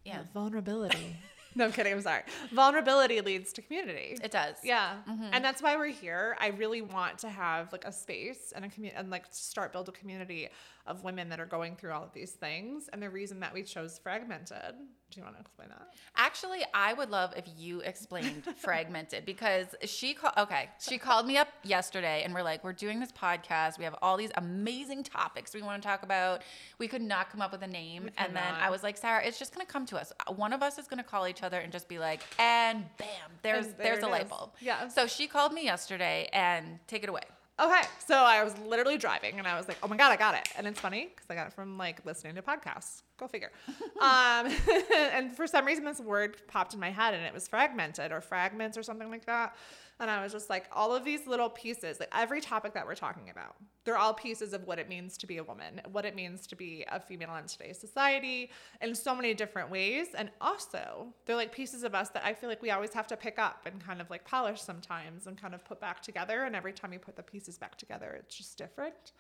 Yeah. 0.04 0.22
Vulnerability. 0.32 1.16
no, 1.58 1.64
I'm 1.64 1.72
kidding. 1.72 1.94
I'm 1.94 2.02
sorry. 2.02 2.22
Vulnerability 2.52 3.20
leads 3.22 3.52
to 3.54 3.62
community. 3.62 4.18
It 4.22 4.30
does. 4.30 4.56
Yeah. 4.62 4.96
Mm-hmm. 5.08 5.30
And 5.32 5.42
that's 5.42 5.62
why 5.62 5.76
we're 5.76 5.86
here. 5.86 6.36
I 6.38 6.48
really 6.48 6.82
want 6.82 7.18
to 7.20 7.30
have 7.30 7.72
like 7.72 7.84
a 7.86 7.92
space 7.92 8.52
and 8.54 8.64
a 8.64 8.68
community 8.68 8.98
and 8.98 9.10
like 9.10 9.24
start 9.30 9.72
build 9.72 9.88
a 9.88 9.92
community 9.92 10.50
of 10.86 11.02
women 11.02 11.30
that 11.30 11.40
are 11.40 11.46
going 11.46 11.74
through 11.74 11.92
all 11.92 12.04
of 12.04 12.12
these 12.12 12.32
things. 12.32 12.90
And 12.92 13.02
the 13.02 13.08
reason 13.08 13.40
that 13.40 13.54
we 13.54 13.62
chose 13.62 13.98
fragmented. 13.98 14.74
Do 15.10 15.20
you 15.20 15.24
want 15.24 15.36
to 15.36 15.40
explain 15.40 15.68
that? 15.68 15.94
Actually, 16.16 16.60
I 16.74 16.92
would 16.92 17.10
love 17.10 17.32
if 17.36 17.44
you 17.56 17.80
explained 17.80 18.44
fragmented 18.56 19.24
because 19.24 19.66
she 19.84 20.14
called. 20.14 20.34
Okay, 20.36 20.68
she 20.80 20.98
called 20.98 21.26
me 21.26 21.36
up 21.36 21.48
yesterday, 21.62 22.22
and 22.24 22.34
we're 22.34 22.42
like, 22.42 22.64
we're 22.64 22.72
doing 22.72 22.98
this 22.98 23.12
podcast. 23.12 23.78
We 23.78 23.84
have 23.84 23.94
all 24.02 24.16
these 24.16 24.32
amazing 24.36 25.04
topics 25.04 25.54
we 25.54 25.62
want 25.62 25.80
to 25.80 25.86
talk 25.86 26.02
about. 26.02 26.42
We 26.78 26.88
could 26.88 27.02
not 27.02 27.30
come 27.30 27.40
up 27.40 27.52
with 27.52 27.62
a 27.62 27.68
name, 27.68 28.10
and 28.18 28.34
then. 28.34 28.54
I 28.58 28.68
was 28.70 28.82
like, 28.82 28.96
Sara, 28.96 29.24
it's 29.24 29.38
just 29.38 29.54
gonna 29.54 29.64
come 29.64 29.86
to 29.86 29.96
us. 29.96 30.12
Uh, 30.26 30.32
one 30.32 30.52
of 30.52 30.62
us 30.62 30.76
is 30.78 30.88
gonna 30.88 31.04
call 31.04 31.28
each 31.28 31.42
other 31.42 31.58
and 31.58 31.72
just 31.72 31.88
be 31.88 31.98
like, 31.98 32.22
and 32.38 32.84
bam, 32.98 33.08
there's 33.42 33.66
And 33.66 33.74
there 33.76 33.92
there's 33.92 34.04
a 34.04 34.08
light 34.08 34.28
bulb. 34.28 34.50
Yeah. 34.60 34.88
So 34.88 35.06
she 35.06 35.28
called 35.28 35.52
me 35.52 35.64
yesterday, 35.64 36.28
and 36.32 36.80
take 36.88 37.04
it 37.04 37.08
away. 37.08 37.22
Okay, 37.58 37.82
so 38.06 38.14
I 38.14 38.44
was 38.44 38.56
literally 38.58 38.98
driving 38.98 39.38
and 39.38 39.48
I 39.48 39.56
was 39.56 39.66
like, 39.66 39.78
"Oh 39.82 39.88
my 39.88 39.96
god, 39.96 40.12
I 40.12 40.16
got 40.16 40.34
it!" 40.34 40.46
And 40.58 40.66
it's 40.66 40.78
funny 40.78 41.08
because 41.14 41.26
I 41.30 41.34
got 41.34 41.46
it 41.46 41.54
from 41.54 41.78
like 41.78 42.04
listening 42.04 42.34
to 42.34 42.42
podcasts. 42.42 43.02
Go 43.16 43.26
figure. 43.26 43.50
um, 44.00 44.52
and 44.94 45.34
for 45.34 45.46
some 45.46 45.64
reason, 45.64 45.82
this 45.84 45.98
word 45.98 46.36
popped 46.48 46.74
in 46.74 46.80
my 46.80 46.90
head, 46.90 47.14
and 47.14 47.24
it 47.24 47.32
was 47.32 47.48
fragmented 47.48 48.12
or 48.12 48.20
fragments 48.20 48.76
or 48.76 48.82
something 48.82 49.10
like 49.10 49.24
that. 49.24 49.56
And 49.98 50.10
I 50.10 50.22
was 50.22 50.32
just 50.32 50.50
like, 50.50 50.66
all 50.72 50.94
of 50.94 51.04
these 51.04 51.26
little 51.26 51.48
pieces, 51.48 51.98
like 52.00 52.12
every 52.14 52.40
topic 52.40 52.74
that 52.74 52.86
we're 52.86 52.94
talking 52.94 53.30
about, 53.30 53.56
they're 53.84 53.96
all 53.96 54.12
pieces 54.12 54.52
of 54.52 54.66
what 54.66 54.78
it 54.78 54.88
means 54.88 55.16
to 55.16 55.26
be 55.26 55.38
a 55.38 55.44
woman, 55.44 55.80
what 55.90 56.04
it 56.04 56.14
means 56.14 56.46
to 56.48 56.56
be 56.56 56.84
a 56.92 57.00
female 57.00 57.34
in 57.36 57.46
today's 57.46 57.78
society 57.78 58.50
in 58.82 58.94
so 58.94 59.14
many 59.14 59.32
different 59.32 59.70
ways. 59.70 60.08
And 60.14 60.30
also, 60.40 61.08
they're 61.24 61.36
like 61.36 61.50
pieces 61.50 61.82
of 61.82 61.94
us 61.94 62.10
that 62.10 62.24
I 62.26 62.34
feel 62.34 62.50
like 62.50 62.60
we 62.60 62.70
always 62.70 62.92
have 62.92 63.06
to 63.06 63.16
pick 63.16 63.38
up 63.38 63.64
and 63.64 63.82
kind 63.82 64.02
of 64.02 64.10
like 64.10 64.24
polish 64.26 64.60
sometimes 64.60 65.26
and 65.26 65.40
kind 65.40 65.54
of 65.54 65.64
put 65.64 65.80
back 65.80 66.02
together. 66.02 66.44
And 66.44 66.54
every 66.54 66.74
time 66.74 66.92
you 66.92 66.98
put 66.98 67.16
the 67.16 67.22
pieces 67.22 67.56
back 67.56 67.78
together, 67.78 68.16
it's 68.18 68.36
just 68.36 68.58
different. 68.58 69.12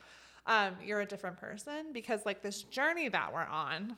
Um, 0.46 0.74
you're 0.84 1.00
a 1.00 1.06
different 1.06 1.38
person 1.38 1.92
because, 1.92 2.24
like, 2.24 2.42
this 2.42 2.62
journey 2.62 3.08
that 3.08 3.32
we're 3.32 3.46
on, 3.46 3.96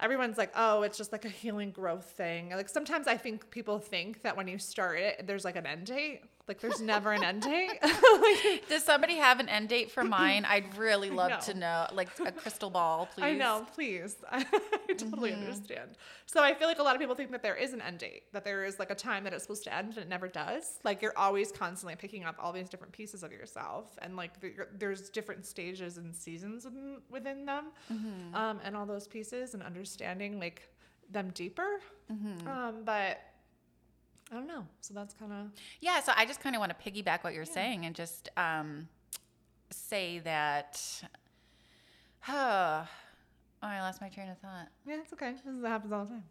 everyone's 0.00 0.38
like, 0.38 0.52
oh, 0.56 0.82
it's 0.82 0.98
just 0.98 1.12
like 1.12 1.24
a 1.24 1.28
healing 1.28 1.70
growth 1.70 2.06
thing. 2.06 2.50
Like 2.50 2.68
sometimes 2.68 3.06
I 3.06 3.16
think 3.16 3.50
people 3.50 3.78
think 3.78 4.22
that 4.22 4.36
when 4.36 4.48
you 4.48 4.58
start 4.58 4.98
it, 4.98 5.26
there's 5.26 5.44
like 5.44 5.56
an 5.56 5.66
end 5.66 5.86
date. 5.86 6.22
Like 6.48 6.58
there's 6.60 6.80
never 6.80 7.12
an 7.12 7.22
end 7.22 7.42
date. 7.42 7.78
Like, 7.80 8.64
Does 8.68 8.82
somebody 8.82 9.16
have 9.18 9.38
an 9.38 9.48
end 9.48 9.68
date 9.68 9.92
for 9.92 10.02
mine? 10.02 10.44
I'd 10.44 10.76
really 10.76 11.08
love 11.22 11.30
know. 11.30 11.38
to 11.42 11.54
know, 11.54 11.86
like 11.92 12.08
a 12.26 12.32
crystal 12.32 12.70
ball, 12.70 13.08
please. 13.14 13.22
I 13.24 13.34
know, 13.34 13.66
please. 13.72 14.16
I 14.28 14.42
totally 14.98 15.30
Mm-hmm. 15.30 15.42
understand. 15.42 15.90
So 16.26 16.42
I 16.42 16.54
feel 16.54 16.66
like 16.66 16.78
a 16.80 16.82
lot 16.82 16.94
of 16.96 17.00
people 17.00 17.14
think 17.14 17.30
that 17.32 17.42
there 17.42 17.54
is 17.54 17.72
an 17.72 17.80
end 17.80 17.98
date, 17.98 18.22
that 18.32 18.44
there 18.44 18.64
is 18.64 18.78
like 18.80 18.90
a 18.90 18.94
time 18.96 19.22
that 19.24 19.32
it's 19.32 19.44
supposed 19.44 19.62
to 19.64 19.74
end 19.74 19.90
and 19.94 19.98
it 19.98 20.08
never 20.08 20.26
does. 20.26 20.78
Like 20.82 21.02
you're 21.02 21.16
always 21.16 21.52
constantly 21.52 21.94
picking 21.94 22.24
up 22.24 22.34
all 22.40 22.52
these 22.52 22.68
different 22.68 22.92
pieces 22.92 23.22
of 23.22 23.30
yourself, 23.32 23.86
and 24.02 24.16
like 24.16 24.32
there's 24.76 25.08
different 25.10 25.46
stages 25.46 25.98
and 25.98 26.14
seasons 26.14 26.64
within, 26.64 26.96
within 27.10 27.44
them, 27.46 27.66
Mm-hmm. 27.92 28.34
um, 28.34 28.60
and 28.64 28.76
all 28.76 28.86
those 28.86 29.06
pieces 29.06 29.54
and 29.54 29.62
understanding 29.62 29.89
like 30.38 30.62
them 31.10 31.30
deeper. 31.34 31.80
Mm-hmm. 32.12 32.48
Um, 32.48 32.74
but 32.84 33.20
I 34.30 34.34
don't 34.34 34.46
know. 34.46 34.66
So 34.80 34.94
that's 34.94 35.14
kind 35.14 35.32
of 35.32 35.46
Yeah, 35.80 36.00
so 36.00 36.12
I 36.16 36.24
just 36.26 36.40
kind 36.40 36.54
of 36.54 36.60
want 36.60 36.72
to 36.78 36.90
piggyback 36.90 37.24
what 37.24 37.34
you're 37.34 37.44
saying 37.44 37.86
and 37.86 37.94
just 37.94 38.28
um, 38.36 38.88
say 39.70 40.20
that. 40.20 40.80
oh, 42.28 42.86
I 43.62 43.80
lost 43.80 44.00
my 44.00 44.08
train 44.08 44.28
of 44.28 44.38
thought. 44.38 44.68
yeah, 44.86 44.98
it's 45.02 45.12
okay. 45.12 45.32
This 45.32 45.64
happens 45.64 45.92
all 45.92 46.04
the 46.04 46.10
time 46.10 46.24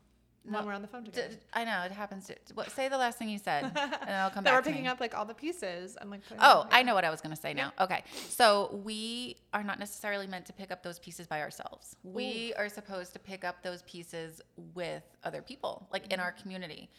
when 0.43 0.54
No, 0.54 0.65
we're 0.65 0.73
on 0.73 0.82
the 0.82 0.88
phone 0.88 1.04
together. 1.04 1.36
I 1.54 1.63
know 1.63 1.84
it 1.86 1.91
happens. 1.91 2.28
To, 2.28 2.36
what, 2.54 2.71
say 2.71 2.88
the 2.88 2.97
last 2.97 3.17
thing 3.17 3.30
you 3.30 3.38
said, 3.38 3.63
and 3.75 4.10
I'll 4.10 4.30
come 4.30 4.43
back. 4.43 4.54
we're 4.54 4.62
picking 4.62 4.88
up 4.88 4.99
like 4.99 5.15
all 5.15 5.25
the 5.25 5.34
pieces 5.34 5.97
and 5.99 6.10
like. 6.10 6.21
Oh, 6.39 6.67
I 6.71 6.84
know 6.84 6.93
what 6.93 7.06
I 7.06 7.10
was 7.10 7.21
going 7.21 7.36
to 7.36 7.41
say 7.41 7.54
now. 7.54 7.73
Okay. 7.80 8.04
So 8.30 8.80
we 8.84 9.38
are 9.54 9.63
not 9.63 9.80
necessarily 9.80 10.28
meant 10.28 10.45
to 10.47 10.54
pick 10.54 10.71
up 10.71 10.84
those 10.84 10.99
pieces 10.99 11.28
by 11.28 11.41
ourselves. 11.41 11.95
We 12.04 12.54
are 12.58 12.69
supposed 12.69 13.13
to 13.13 13.19
pick 13.19 13.43
up 13.43 13.62
those 13.63 13.82
pieces 13.84 14.41
with 14.73 15.04
other 15.23 15.41
people, 15.41 15.88
like 15.91 16.06
in 16.06 16.10
mm-hmm. 16.12 16.21
our 16.21 16.32
community, 16.32 16.89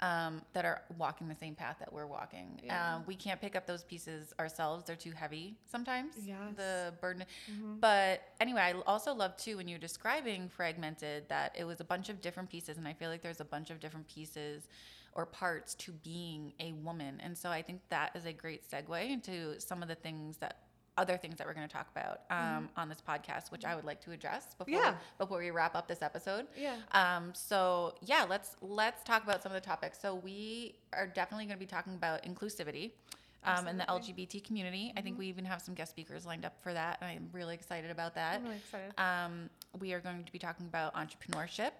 um, 0.00 0.42
that 0.52 0.64
are 0.64 0.82
walking 0.98 1.28
the 1.28 1.34
same 1.34 1.54
path 1.54 1.76
that 1.78 1.92
we're 1.92 2.06
walking. 2.06 2.60
Yeah. 2.64 2.96
Um, 2.96 3.04
we 3.06 3.14
can't 3.14 3.40
pick 3.40 3.54
up 3.54 3.66
those 3.66 3.84
pieces 3.84 4.32
ourselves. 4.38 4.84
They're 4.84 4.96
too 4.96 5.12
heavy 5.12 5.56
sometimes. 5.70 6.14
Yes. 6.24 6.38
The 6.56 6.94
burden. 7.00 7.24
Mm-hmm. 7.50 7.74
But 7.80 8.22
anyway, 8.40 8.60
I 8.60 8.72
also 8.86 9.14
love 9.14 9.36
too 9.36 9.58
when 9.58 9.68
you're 9.68 9.78
describing 9.78 10.48
fragmented 10.48 11.28
that 11.28 11.54
it 11.58 11.64
was 11.64 11.80
a 11.80 11.84
bunch 11.84 12.08
of 12.08 12.20
different 12.20 12.50
pieces. 12.50 12.78
And 12.78 12.88
I 12.88 12.92
feel 12.92 13.10
like 13.10 13.22
there's 13.22 13.40
a 13.40 13.44
bunch 13.44 13.70
of 13.70 13.80
different 13.80 14.08
pieces 14.08 14.68
or 15.12 15.26
parts 15.26 15.74
to 15.74 15.92
being 15.92 16.52
a 16.60 16.72
woman. 16.72 17.20
And 17.22 17.36
so 17.36 17.50
I 17.50 17.62
think 17.62 17.80
that 17.90 18.12
is 18.14 18.26
a 18.26 18.32
great 18.32 18.62
segue 18.70 19.10
into 19.10 19.60
some 19.60 19.82
of 19.82 19.88
the 19.88 19.94
things 19.94 20.36
that 20.38 20.56
other 21.00 21.16
things 21.16 21.36
that 21.38 21.46
we're 21.46 21.54
going 21.54 21.66
to 21.66 21.72
talk 21.72 21.88
about 21.96 22.20
um, 22.30 22.68
on 22.76 22.88
this 22.88 22.98
podcast, 23.06 23.50
which 23.50 23.64
I 23.64 23.74
would 23.76 23.84
like 23.84 24.00
to 24.06 24.12
address 24.12 24.54
before 24.58 24.74
Mm-hmm. 24.74 24.84
Yeah. 24.84 24.94
before 25.18 25.38
we 25.38 25.50
wrap 25.50 25.74
up 25.74 25.86
this 25.88 26.02
episode. 26.02 26.46
Yeah. 26.56 26.76
Um, 26.92 27.32
so 27.34 27.94
yeah, 28.02 28.24
let's 28.28 28.56
let's 28.60 29.02
talk 29.02 29.24
about 29.24 29.42
some 29.42 29.50
of 29.52 29.60
the 29.60 29.66
topics. 29.66 29.98
So 30.00 30.14
we 30.14 30.74
are 30.92 31.06
definitely 31.06 31.46
going 31.46 31.56
to 31.56 31.64
be 31.66 31.66
talking 31.66 31.94
about 31.94 32.22
inclusivity. 32.24 32.92
Um, 33.42 33.66
in 33.68 33.78
the 33.78 33.84
LGBT 33.84 34.44
community, 34.44 34.92
I 34.96 35.00
think 35.00 35.14
Mm-hmm. 35.14 35.20
we 35.20 35.26
even 35.28 35.44
have 35.46 35.62
some 35.62 35.74
guest 35.74 35.90
speakers 35.92 36.26
lined 36.26 36.44
up 36.44 36.54
for 36.62 36.74
that. 36.74 36.98
and 37.00 37.10
I'm 37.10 37.28
really 37.32 37.54
excited 37.54 37.90
about 37.90 38.14
that. 38.16 38.34
I'm 38.36 38.44
really 38.44 38.56
excited. 38.56 38.92
Um, 38.98 39.48
we 39.80 39.94
are 39.94 40.00
going 40.00 40.24
to 40.24 40.32
be 40.32 40.38
talking 40.38 40.66
about 40.66 40.94
entrepreneurship. 40.94 41.70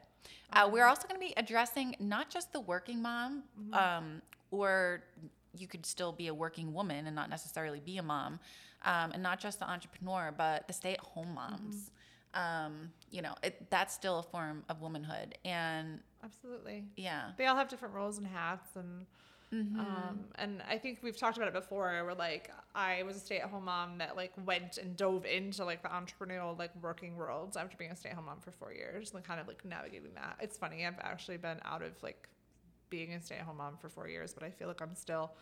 Uh, 0.54 0.68
we're 0.72 0.86
also 0.86 1.06
going 1.06 1.20
to 1.20 1.26
be 1.26 1.34
addressing 1.36 1.96
not 2.00 2.30
just 2.30 2.52
the 2.54 2.60
working 2.60 3.02
mom, 3.02 3.42
um, 3.74 4.22
or 4.50 5.02
you 5.56 5.66
could 5.66 5.84
still 5.86 6.12
be 6.12 6.28
a 6.28 6.34
working 6.34 6.72
woman 6.72 7.06
and 7.06 7.14
not 7.16 7.30
necessarily 7.30 7.80
be 7.80 7.98
a 7.98 8.02
mom, 8.02 8.40
um, 8.84 9.12
and 9.12 9.22
not 9.22 9.40
just 9.40 9.58
the 9.58 9.68
entrepreneur, 9.68 10.32
but 10.36 10.66
the 10.66 10.72
stay-at-home 10.72 11.34
moms. 11.34 11.90
Um, 12.34 12.92
you 13.10 13.22
know, 13.22 13.34
it, 13.42 13.68
that's 13.70 13.92
still 13.92 14.20
a 14.20 14.22
form 14.22 14.62
of 14.68 14.80
womanhood, 14.80 15.36
and 15.44 16.00
Absolutely. 16.22 16.84
yeah, 16.96 17.30
They 17.36 17.46
all 17.46 17.56
have 17.56 17.68
different 17.68 17.94
roles 17.94 18.18
and 18.18 18.26
hats 18.26 18.70
and. 18.76 19.06
Um, 19.52 20.26
and 20.36 20.62
I 20.70 20.78
think 20.78 21.00
we've 21.02 21.16
talked 21.16 21.36
about 21.36 21.48
it 21.48 21.54
before. 21.54 21.88
Where 22.04 22.14
like 22.14 22.52
I 22.72 23.02
was 23.02 23.16
a 23.16 23.18
stay-at-home 23.18 23.64
mom 23.64 23.98
that 23.98 24.14
like 24.14 24.32
went 24.46 24.78
and 24.78 24.96
dove 24.96 25.24
into 25.26 25.64
like 25.64 25.82
the 25.82 25.88
entrepreneurial 25.88 26.56
like 26.56 26.70
working 26.80 27.16
worlds 27.16 27.56
after 27.56 27.76
being 27.76 27.90
a 27.90 27.96
stay-at-home 27.96 28.26
mom 28.26 28.38
for 28.38 28.52
four 28.52 28.72
years 28.72 29.12
and 29.12 29.24
kind 29.24 29.40
of 29.40 29.48
like 29.48 29.64
navigating 29.64 30.14
that. 30.14 30.36
It's 30.40 30.56
funny. 30.56 30.86
I've 30.86 31.00
actually 31.00 31.36
been 31.36 31.58
out 31.64 31.82
of 31.82 32.00
like 32.00 32.28
being 32.90 33.14
a 33.14 33.22
stay-at-home 33.22 33.56
mom 33.56 33.76
for 33.80 33.88
four 33.88 34.08
years, 34.08 34.34
but 34.34 34.42
I 34.42 34.50
feel 34.50 34.68
like 34.68 34.80
I'm 34.82 34.94
still 34.94 35.32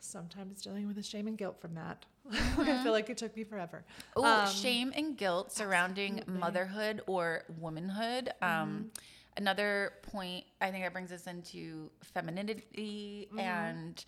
sometimes 0.00 0.62
dealing 0.62 0.86
with 0.86 0.96
the 0.96 1.02
shame 1.02 1.26
and 1.26 1.36
guilt 1.36 1.60
from 1.60 1.74
that. 1.74 2.04
like 2.58 2.68
I 2.68 2.82
feel 2.82 2.92
like 2.92 3.10
it 3.10 3.18
took 3.18 3.36
me 3.36 3.44
forever. 3.44 3.84
Oh, 4.16 4.24
Um, 4.24 4.48
shame 4.48 4.92
and 4.96 5.16
guilt 5.16 5.52
surrounding 5.52 6.12
absolutely. 6.18 6.32
Mm-hmm. 6.32 6.40
motherhood 6.40 7.02
or 7.06 7.44
womanhood. 7.58 8.30
Um, 8.40 8.90
another 9.36 9.92
point, 10.02 10.44
I 10.60 10.70
think 10.70 10.84
that 10.84 10.92
brings 10.92 11.12
us 11.12 11.26
into 11.26 11.90
femininity 12.02 13.28
Mm-hmm. 13.30 13.38
and 13.40 14.04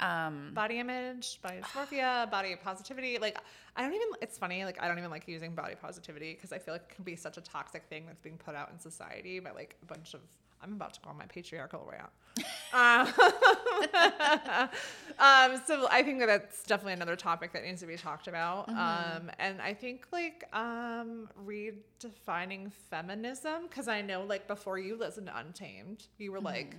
um, 0.00 0.50
body 0.54 0.78
image, 0.78 1.40
body 1.42 1.58
dysmorphia, 1.58 2.30
body 2.30 2.56
positivity. 2.62 3.18
Like, 3.18 3.38
I 3.76 3.82
don't 3.82 3.94
even, 3.94 4.08
it's 4.20 4.38
funny, 4.38 4.64
like, 4.64 4.82
I 4.82 4.88
don't 4.88 4.98
even 4.98 5.10
like 5.10 5.26
using 5.26 5.54
body 5.54 5.74
positivity 5.80 6.34
because 6.34 6.52
I 6.52 6.58
feel 6.58 6.74
like 6.74 6.82
it 6.90 6.94
can 6.94 7.04
be 7.04 7.16
such 7.16 7.36
a 7.36 7.40
toxic 7.40 7.84
thing 7.88 8.06
that's 8.06 8.20
being 8.20 8.36
put 8.36 8.54
out 8.54 8.70
in 8.72 8.78
society 8.78 9.40
by 9.40 9.52
like 9.52 9.76
a 9.82 9.86
bunch 9.86 10.14
of, 10.14 10.20
I'm 10.62 10.74
about 10.74 10.94
to 10.94 11.00
go 11.00 11.10
on 11.10 11.18
my 11.18 11.26
patriarchal 11.26 11.88
rant. 11.90 12.10
um, 12.72 13.06
um, 15.18 15.60
so 15.66 15.88
I 15.90 16.02
think 16.04 16.20
that 16.20 16.26
that's 16.26 16.62
definitely 16.64 16.94
another 16.94 17.16
topic 17.16 17.52
that 17.52 17.64
needs 17.64 17.80
to 17.80 17.86
be 17.86 17.96
talked 17.96 18.28
about. 18.28 18.68
Um, 18.68 19.30
and 19.38 19.60
I 19.60 19.74
think 19.74 20.06
like 20.12 20.44
um, 20.52 21.28
redefining 21.44 22.72
feminism, 22.90 23.64
because 23.68 23.88
I 23.88 24.02
know 24.02 24.22
like 24.22 24.46
before 24.46 24.78
you 24.78 24.96
listened 24.96 25.26
to 25.26 25.36
Untamed, 25.36 26.06
you 26.18 26.30
were 26.32 26.40
like, 26.40 26.76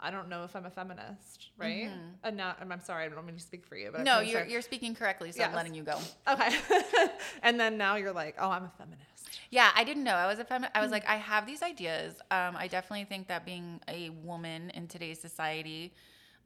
I 0.00 0.10
don't 0.10 0.28
know 0.28 0.44
if 0.44 0.54
I'm 0.54 0.64
a 0.64 0.70
feminist, 0.70 1.50
right? 1.56 1.90
And 2.22 2.36
now, 2.36 2.54
and 2.60 2.72
I'm 2.72 2.80
sorry, 2.80 3.04
I 3.04 3.08
don't 3.08 3.26
mean 3.26 3.36
to 3.36 3.42
speak 3.42 3.66
for 3.66 3.76
you, 3.76 3.90
but 3.92 4.02
no, 4.02 4.20
you're 4.20 4.40
sure- 4.40 4.48
you're 4.48 4.62
speaking 4.62 4.94
correctly, 4.94 5.32
so 5.32 5.42
I'm 5.42 5.52
letting 5.54 5.74
you 5.74 5.82
go. 5.82 5.98
okay. 6.28 6.56
and 7.42 7.58
then 7.58 7.76
now 7.76 7.96
you're 7.96 8.12
like, 8.12 8.36
oh, 8.38 8.50
I'm 8.50 8.64
a 8.64 8.72
feminist. 8.78 9.40
Yeah, 9.50 9.70
I 9.74 9.84
didn't 9.84 10.04
know 10.04 10.14
I 10.14 10.26
was 10.26 10.38
a 10.38 10.44
feminist. 10.44 10.76
I 10.76 10.80
was 10.82 10.90
like, 10.90 11.08
I 11.08 11.16
have 11.16 11.46
these 11.46 11.62
ideas. 11.62 12.14
Um, 12.30 12.56
I 12.56 12.68
definitely 12.68 13.04
think 13.04 13.28
that 13.28 13.44
being 13.44 13.80
a 13.88 14.10
woman 14.10 14.70
in 14.70 14.86
today's 14.86 15.18
society 15.20 15.92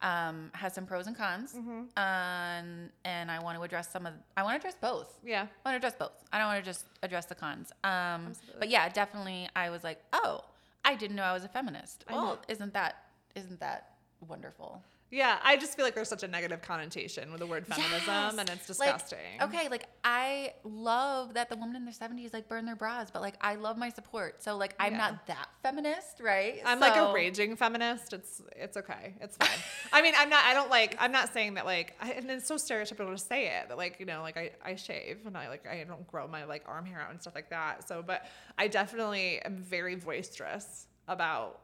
um, 0.02 0.50
has 0.54 0.72
some 0.74 0.84
pros 0.86 1.06
and 1.06 1.16
cons, 1.16 1.54
um, 1.54 2.90
and 3.04 3.30
I 3.30 3.38
want 3.40 3.56
to 3.58 3.62
address 3.62 3.90
some 3.90 4.06
of. 4.06 4.14
I 4.36 4.42
want 4.42 4.54
to 4.54 4.58
address 4.58 4.76
both. 4.80 5.18
Yeah. 5.24 5.42
I 5.64 5.68
want 5.68 5.74
to 5.80 5.86
address 5.86 5.94
both. 5.98 6.12
I 6.32 6.38
don't 6.38 6.48
want 6.48 6.64
to 6.64 6.68
just 6.68 6.86
address 7.02 7.26
the 7.26 7.34
cons. 7.34 7.70
Um, 7.84 7.90
Absolutely. 8.30 8.54
but 8.58 8.68
yeah, 8.70 8.88
definitely, 8.88 9.48
I 9.54 9.70
was 9.70 9.84
like, 9.84 10.00
oh, 10.12 10.42
I 10.84 10.94
didn't 10.96 11.16
know 11.16 11.22
I 11.22 11.32
was 11.32 11.44
a 11.44 11.48
feminist. 11.48 12.04
I 12.08 12.12
know. 12.12 12.18
Well, 12.18 12.38
isn't 12.48 12.74
that 12.74 12.96
isn't 13.34 13.60
that 13.60 13.94
wonderful? 14.28 14.82
Yeah. 15.10 15.38
I 15.44 15.58
just 15.58 15.76
feel 15.76 15.84
like 15.84 15.94
there's 15.94 16.08
such 16.08 16.22
a 16.22 16.28
negative 16.28 16.62
connotation 16.62 17.30
with 17.32 17.40
the 17.40 17.46
word 17.46 17.66
feminism 17.66 18.00
Yes. 18.06 18.34
and 18.38 18.48
it's 18.48 18.80
Like, 18.80 18.94
disgusting. 18.96 19.42
okay, 19.42 19.68
like 19.68 19.84
I 20.02 20.54
love 20.64 21.34
that 21.34 21.50
the 21.50 21.56
women 21.56 21.76
in 21.76 21.84
their 21.84 21.92
70s 21.92 22.32
like 22.32 22.48
burn 22.48 22.64
their 22.64 22.76
bras, 22.76 23.10
but 23.10 23.20
like 23.20 23.34
I 23.42 23.56
love 23.56 23.76
my 23.76 23.90
support. 23.90 24.42
So 24.42 24.56
like 24.56 24.74
I'm 24.80 24.92
Yeah. 24.92 24.98
not 24.98 25.26
that 25.26 25.50
feminist, 25.62 26.18
right? 26.20 26.62
I'm 26.64 26.80
like 26.80 26.96
a 26.96 27.12
raging 27.12 27.56
feminist. 27.56 28.14
It's 28.14 28.40
it's 28.56 28.78
okay. 28.78 29.12
It's 29.20 29.36
fine. 29.36 29.50
I 29.92 30.00
mean, 30.00 30.14
I'm 30.16 30.30
not. 30.30 30.46
I 30.46 30.54
don't 30.54 30.70
like. 30.70 30.96
I'm 30.98 31.12
not 31.12 31.30
saying 31.34 31.54
that 31.54 31.66
like. 31.66 31.94
I, 32.00 32.12
and 32.12 32.30
it's 32.30 32.46
so 32.48 32.54
stereotypical 32.54 33.10
to 33.12 33.18
say 33.18 33.48
it. 33.48 33.68
That 33.68 33.76
like 33.76 33.96
you 34.00 34.06
know, 34.06 34.22
like 34.22 34.38
I, 34.38 34.52
I 34.64 34.76
shave 34.76 35.26
and 35.26 35.36
I 35.36 35.50
like 35.50 35.66
I 35.68 35.84
don't 35.84 36.06
grow 36.06 36.26
my 36.26 36.44
like 36.44 36.62
arm 36.66 36.86
hair 36.86 37.02
out 37.02 37.10
and 37.10 37.20
stuff 37.20 37.34
like 37.34 37.50
that. 37.50 37.86
So, 37.86 38.02
but 38.02 38.24
I 38.56 38.66
definitely 38.66 39.40
am 39.42 39.58
very 39.58 39.96
boisterous 39.96 40.86
about 41.06 41.60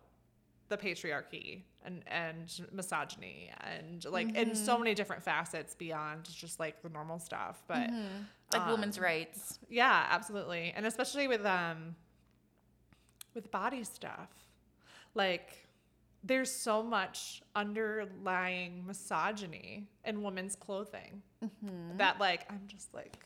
the 0.69 0.77
patriarchy 0.77 1.63
and 1.85 2.03
and 2.07 2.61
misogyny 2.73 3.51
and 3.61 4.05
like 4.05 4.35
in 4.37 4.55
so 4.55 4.79
many 4.79 4.95
different 4.95 5.23
facets 5.23 5.75
beyond 5.75 6.25
just 6.25 6.61
like 6.61 6.83
the 6.83 6.89
normal 6.89 7.19
stuff. 7.19 7.63
But 7.67 7.91
like 8.53 8.63
um, 8.63 8.71
women's 8.71 8.99
rights. 8.99 9.59
yeah, 9.69 10.07
absolutely. 10.11 10.73
And 10.77 10.87
especially 10.87 11.29
with 11.29 11.45
um 11.45 11.95
with 13.35 13.51
body 13.51 13.85
stuff. 13.85 14.31
Like 15.15 15.69
there's 16.25 16.51
so 16.51 16.83
much 16.83 17.43
underlying 17.55 18.85
misogyny 18.87 19.89
in 20.05 20.23
women's 20.23 20.57
clothing 20.57 21.23
that 21.97 22.19
like 22.19 22.51
I'm 22.51 22.63
just 22.67 22.93
like 22.93 23.19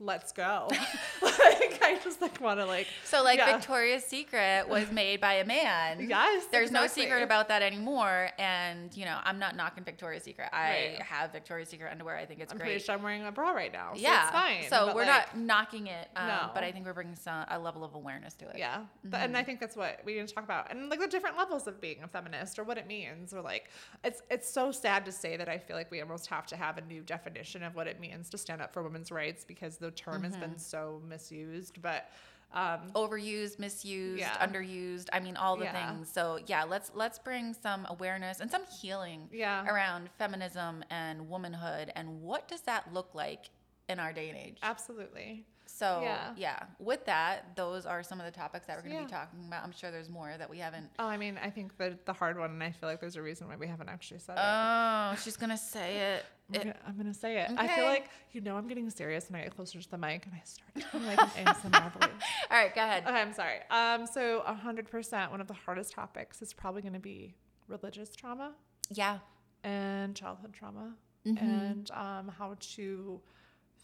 let's 0.00 0.32
go. 0.32 0.68
like 1.22 1.80
I 1.82 1.98
just 2.02 2.20
like 2.20 2.40
want 2.40 2.60
to 2.60 2.66
like 2.66 2.86
So 3.04 3.22
like 3.22 3.38
yeah. 3.38 3.56
Victoria's 3.56 4.04
Secret 4.04 4.68
was 4.68 4.90
made 4.92 5.20
by 5.20 5.34
a 5.34 5.44
man. 5.44 6.06
Yes, 6.08 6.46
There's 6.50 6.70
no 6.70 6.86
secret 6.86 7.22
about 7.22 7.48
that 7.48 7.62
anymore. 7.62 8.30
And 8.38 8.96
you 8.96 9.04
know, 9.04 9.18
I'm 9.24 9.38
not 9.38 9.56
knocking 9.56 9.84
Victoria's 9.84 10.22
Secret. 10.22 10.48
I 10.52 10.68
Right. 10.68 11.02
have 11.02 11.32
Victoria's 11.32 11.68
Secret 11.68 11.90
underwear. 11.90 12.16
I 12.16 12.26
think 12.26 12.40
it's 12.40 12.52
I'm 12.52 12.58
great. 12.58 12.68
pretty 12.68 12.84
sure 12.84 12.94
I'm 12.94 13.02
wearing 13.02 13.24
a 13.24 13.32
bra 13.32 13.50
right 13.50 13.72
now. 13.72 13.92
So 13.94 14.00
yeah. 14.00 14.22
it's 14.24 14.32
fine. 14.32 14.62
So 14.68 14.86
but, 14.86 14.94
we're 14.94 15.06
like, 15.06 15.34
not 15.34 15.38
knocking 15.38 15.86
it, 15.88 16.08
um, 16.16 16.26
No. 16.28 16.50
but 16.54 16.62
I 16.62 16.72
think 16.72 16.86
we're 16.86 16.94
bringing 16.94 17.16
some 17.16 17.44
a 17.48 17.58
level 17.58 17.84
of 17.84 17.94
awareness 17.94 18.34
to 18.34 18.48
it. 18.48 18.56
Yeah. 18.58 18.82
But, 19.04 19.20
and 19.20 19.36
I 19.36 19.42
think 19.42 19.60
that's 19.60 19.76
what 19.76 20.00
we 20.04 20.14
need 20.14 20.28
to 20.28 20.34
talk 20.34 20.44
about. 20.44 20.70
And 20.70 20.88
like 20.88 21.00
the 21.00 21.08
different 21.08 21.36
levels 21.36 21.66
of 21.66 21.80
being 21.80 22.02
a 22.02 22.08
feminist 22.08 22.58
or 22.58 22.64
what 22.64 22.78
it 22.78 22.86
means 22.86 23.32
or 23.32 23.40
like 23.40 23.70
it's 24.04 24.22
it's 24.30 24.48
so 24.48 24.70
sad 24.70 25.04
to 25.06 25.12
say 25.12 25.36
that 25.36 25.48
I 25.48 25.58
feel 25.58 25.76
like 25.76 25.90
we 25.90 26.00
almost 26.00 26.26
have 26.28 26.46
to 26.46 26.56
have 26.56 26.78
a 26.78 26.82
new 26.82 27.02
definition 27.02 27.62
of 27.62 27.74
what 27.74 27.86
it 27.86 27.98
means 28.00 28.30
to 28.30 28.38
stand 28.38 28.62
up 28.62 28.72
for 28.72 28.82
women's 28.82 29.10
rights 29.10 29.44
because 29.44 29.78
the 29.78 29.87
term 29.90 30.22
has 30.24 30.36
been 30.36 30.58
so 30.58 31.02
misused. 31.06 31.80
But 31.82 32.10
um 32.52 32.90
overused, 32.94 33.58
misused, 33.58 34.20
Yeah. 34.20 34.46
underused. 34.46 35.08
I 35.12 35.20
mean, 35.20 35.36
all 35.36 35.56
the 35.56 35.64
Yeah. 35.64 35.92
things. 35.92 36.10
So 36.10 36.38
yeah, 36.46 36.64
let's 36.64 36.90
let's 36.94 37.18
bring 37.18 37.52
some 37.54 37.86
awareness 37.90 38.40
and 38.40 38.50
some 38.50 38.64
healing 38.80 39.28
Yeah. 39.30 39.66
around 39.66 40.08
feminism 40.18 40.82
and 40.90 41.28
womanhood 41.28 41.92
and 41.94 42.22
what 42.22 42.48
does 42.48 42.62
that 42.62 42.92
look 42.92 43.14
like 43.14 43.50
in 43.88 43.98
our 43.98 44.12
day 44.12 44.28
and 44.30 44.38
age. 44.38 44.58
Absolutely. 44.62 45.44
So 45.78 46.00
yeah. 46.02 46.32
Yeah. 46.36 46.62
with 46.80 47.04
that, 47.06 47.54
those 47.54 47.86
are 47.86 48.02
some 48.02 48.18
of 48.18 48.26
the 48.26 48.32
topics 48.32 48.66
that 48.66 48.76
we're 48.76 48.82
going 48.82 48.94
to 48.96 49.00
Yeah. 49.02 49.06
be 49.06 49.12
talking 49.12 49.38
about. 49.46 49.62
I'm 49.62 49.70
sure 49.70 49.92
there's 49.92 50.10
more 50.10 50.34
that 50.36 50.50
we 50.50 50.58
haven't. 50.58 50.90
Oh, 50.98 51.06
I 51.06 51.16
mean, 51.16 51.38
I 51.40 51.50
think 51.50 51.76
that 51.78 52.04
the 52.04 52.12
hard 52.12 52.36
one, 52.36 52.50
and 52.50 52.62
I 52.64 52.72
feel 52.72 52.88
like 52.88 53.00
there's 53.00 53.14
a 53.14 53.22
reason 53.22 53.46
why 53.46 53.54
we 53.56 53.68
haven't 53.68 53.88
actually 53.88 54.18
said 54.18 54.32
it. 54.38 54.42
Oh, 54.44 55.14
she's 55.22 55.36
going 55.36 55.50
to 55.50 55.56
say 55.56 56.14
it. 56.14 56.24
I'm, 56.50 56.54
It- 56.56 56.62
gonna, 56.64 56.76
I'm 56.86 56.96
gonna 56.96 57.14
say 57.14 57.38
it. 57.42 57.50
I 57.56 57.68
feel 57.68 57.84
like 57.84 58.08
you 58.32 58.40
know 58.40 58.56
I'm 58.56 58.66
getting 58.66 58.88
serious, 58.90 59.28
and 59.28 59.36
I 59.36 59.42
get 59.42 59.54
closer 59.54 59.80
to 59.80 59.90
the 59.90 59.98
mic, 59.98 60.24
and 60.26 60.34
I 60.34 60.42
start 60.44 61.04
like 61.04 61.20
an 61.36 61.44
ASMR 61.46 61.92
voice. 61.92 62.10
All 62.50 62.56
right, 62.58 62.74
go 62.74 62.80
ahead. 62.82 63.04
Okay, 63.06 63.20
I'm 63.20 63.32
sorry. 63.34 63.58
Um, 63.70 64.06
so 64.06 64.42
100%, 64.48 65.30
one 65.30 65.40
of 65.40 65.46
the 65.46 65.52
hardest 65.54 65.92
topics 65.92 66.40
is 66.42 66.52
probably 66.54 66.80
going 66.82 66.94
to 66.94 66.98
be 67.00 67.34
religious 67.68 68.16
trauma 68.16 68.52
Yeah. 68.90 69.18
and 69.62 70.14
childhood 70.16 70.52
trauma, 70.54 70.94
Mm-hmm. 71.26 71.44
and 71.44 71.90
um, 71.90 72.32
how 72.38 72.56
to 72.76 73.20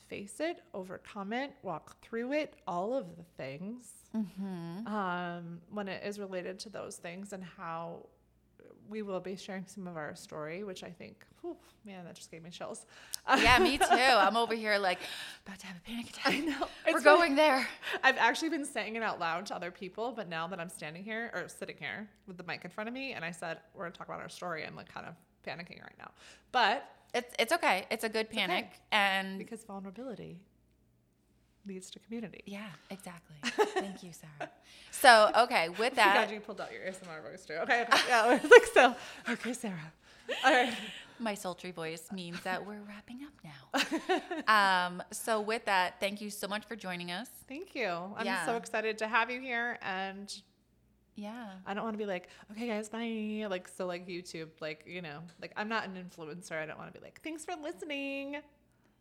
face 0.09 0.41
it, 0.41 0.63
overcome 0.73 1.33
it, 1.33 1.53
walk 1.63 2.01
through 2.03 2.33
it, 2.33 2.55
all 2.67 2.95
of 2.95 3.17
the 3.17 3.25
things. 3.37 3.89
Mm-hmm. 4.15 4.87
Um, 4.87 5.61
when 5.71 5.89
it 5.89 6.03
is 6.05 6.19
related 6.19 6.59
to 6.61 6.69
those 6.69 6.97
things, 6.97 7.33
and 7.33 7.43
how 7.43 8.07
we 8.89 9.03
will 9.03 9.21
be 9.21 9.37
sharing 9.37 9.67
some 9.67 9.87
of 9.87 9.97
our 9.97 10.15
story, 10.15 10.65
which 10.65 10.85
I 10.85 10.91
think, 10.91 11.25
whew, 11.41 11.57
man, 11.85 12.05
that 12.05 12.15
just 12.15 12.31
gave 12.31 12.43
me 12.43 12.51
chills. 12.51 12.87
Yeah, 13.29 13.59
me 13.59 13.79
too. 13.79 13.85
I'm 13.91 14.37
over 14.37 14.55
here 14.55 14.79
like 14.79 14.99
about 15.47 15.59
to 15.61 15.67
have 15.67 15.77
a 15.77 15.81
panic 15.81 16.11
attack. 16.11 16.35
I 16.35 16.41
know. 16.41 16.69
We're 16.87 17.01
funny. 17.01 17.05
going 17.05 17.35
there. 17.35 17.67
I've 18.03 18.19
actually 18.19 18.51
been 18.51 18.65
saying 18.65 18.97
it 18.97 19.03
out 19.03 19.19
loud 19.19 19.47
to 19.47 19.57
other 19.57 19.71
people, 19.71 20.13
but 20.13 20.29
now 20.29 20.47
that 20.49 20.61
I'm 20.61 20.69
standing 20.69 21.03
here 21.03 21.31
or 21.35 21.49
sitting 21.49 21.77
here 21.79 22.09
with 22.27 22.37
the 22.37 22.45
mic 22.45 22.65
in 22.65 22.71
front 22.71 22.89
of 22.89 22.95
me, 22.95 23.13
and 23.13 23.25
I 23.25 23.31
said 23.31 23.59
we're 23.75 23.85
gonna 23.85 23.95
talk 23.95 24.09
about 24.09 24.21
our 24.21 24.29
story, 24.29 24.65
I'm 24.67 24.77
like 24.77 24.93
kind 24.93 25.07
of 25.07 25.15
panicking 25.47 25.83
right 25.83 25.99
now. 25.99 26.11
But 26.53 26.89
It's 27.15 27.35
it's 27.39 27.53
okay. 27.53 27.87
It's 27.91 28.05
a 28.05 28.09
good 28.09 28.29
panic 28.31 28.67
and 28.93 29.39
because 29.39 29.65
vulnerability 29.65 30.41
leads 31.67 31.91
to 31.93 31.99
community. 32.01 32.43
yeah, 32.47 32.67
exactly. 32.91 33.37
Thank 33.75 34.03
you, 34.03 34.11
Sara. 34.13 34.51
So, 34.91 35.31
okay, 35.45 35.69
with 35.71 35.93
I'm 35.93 35.97
that, 35.97 36.15
glad 36.27 36.31
you 36.31 36.41
pulled 36.41 36.61
out 36.61 36.71
your 36.73 36.83
ASMR 36.83 37.23
voice 37.23 37.45
too. 37.47 37.55
Okay, 37.55 37.83
okay 37.83 37.99
yeah, 38.09 38.39
like 38.51 38.67
so. 38.67 38.95
Okay, 39.31 39.53
Sara. 39.55 39.93
All 40.45 40.53
right. 40.53 40.75
my 41.19 41.35
sultry 41.35 41.71
voice 41.71 42.11
means 42.13 42.41
that 42.43 42.67
we're 42.67 42.83
wrapping 42.83 43.21
up 43.25 43.87
now. 44.47 44.87
um, 44.87 45.03
so 45.11 45.41
with 45.41 45.65
that, 45.67 46.01
thank 46.01 46.21
you 46.21 46.29
so 46.31 46.49
much 46.49 46.65
for 46.67 46.77
joining 46.77 47.11
us. 47.11 47.29
Thank 47.49 47.75
you. 47.75 47.89
I'm 48.17 48.27
Yeah. 48.27 48.45
so 48.45 48.57
excited 48.57 48.99
to 48.99 49.07
have 49.09 49.31
you 49.31 49.41
here, 49.41 49.79
and 49.83 50.35
Yeah. 51.17 51.47
I 51.67 51.75
don't 51.75 51.85
want 51.85 51.95
to 51.95 51.99
be 51.99 52.07
like, 52.07 52.29
okay, 52.53 52.67
guys, 52.67 52.89
bye. 52.89 53.47
Like 53.49 53.69
so, 53.69 53.87
like 53.87 54.07
YouTube, 54.09 54.49
like 54.61 54.85
you 54.87 55.03
know, 55.03 55.21
like 55.41 55.53
I'm 55.57 55.69
not 55.69 55.85
an 55.85 55.95
influencer. 55.95 56.61
I 56.61 56.67
don't 56.67 56.79
want 56.79 56.93
to 56.93 56.99
be 56.99 57.05
like, 57.05 57.21
thanks 57.23 57.45
for 57.45 57.55
listening. 57.63 58.39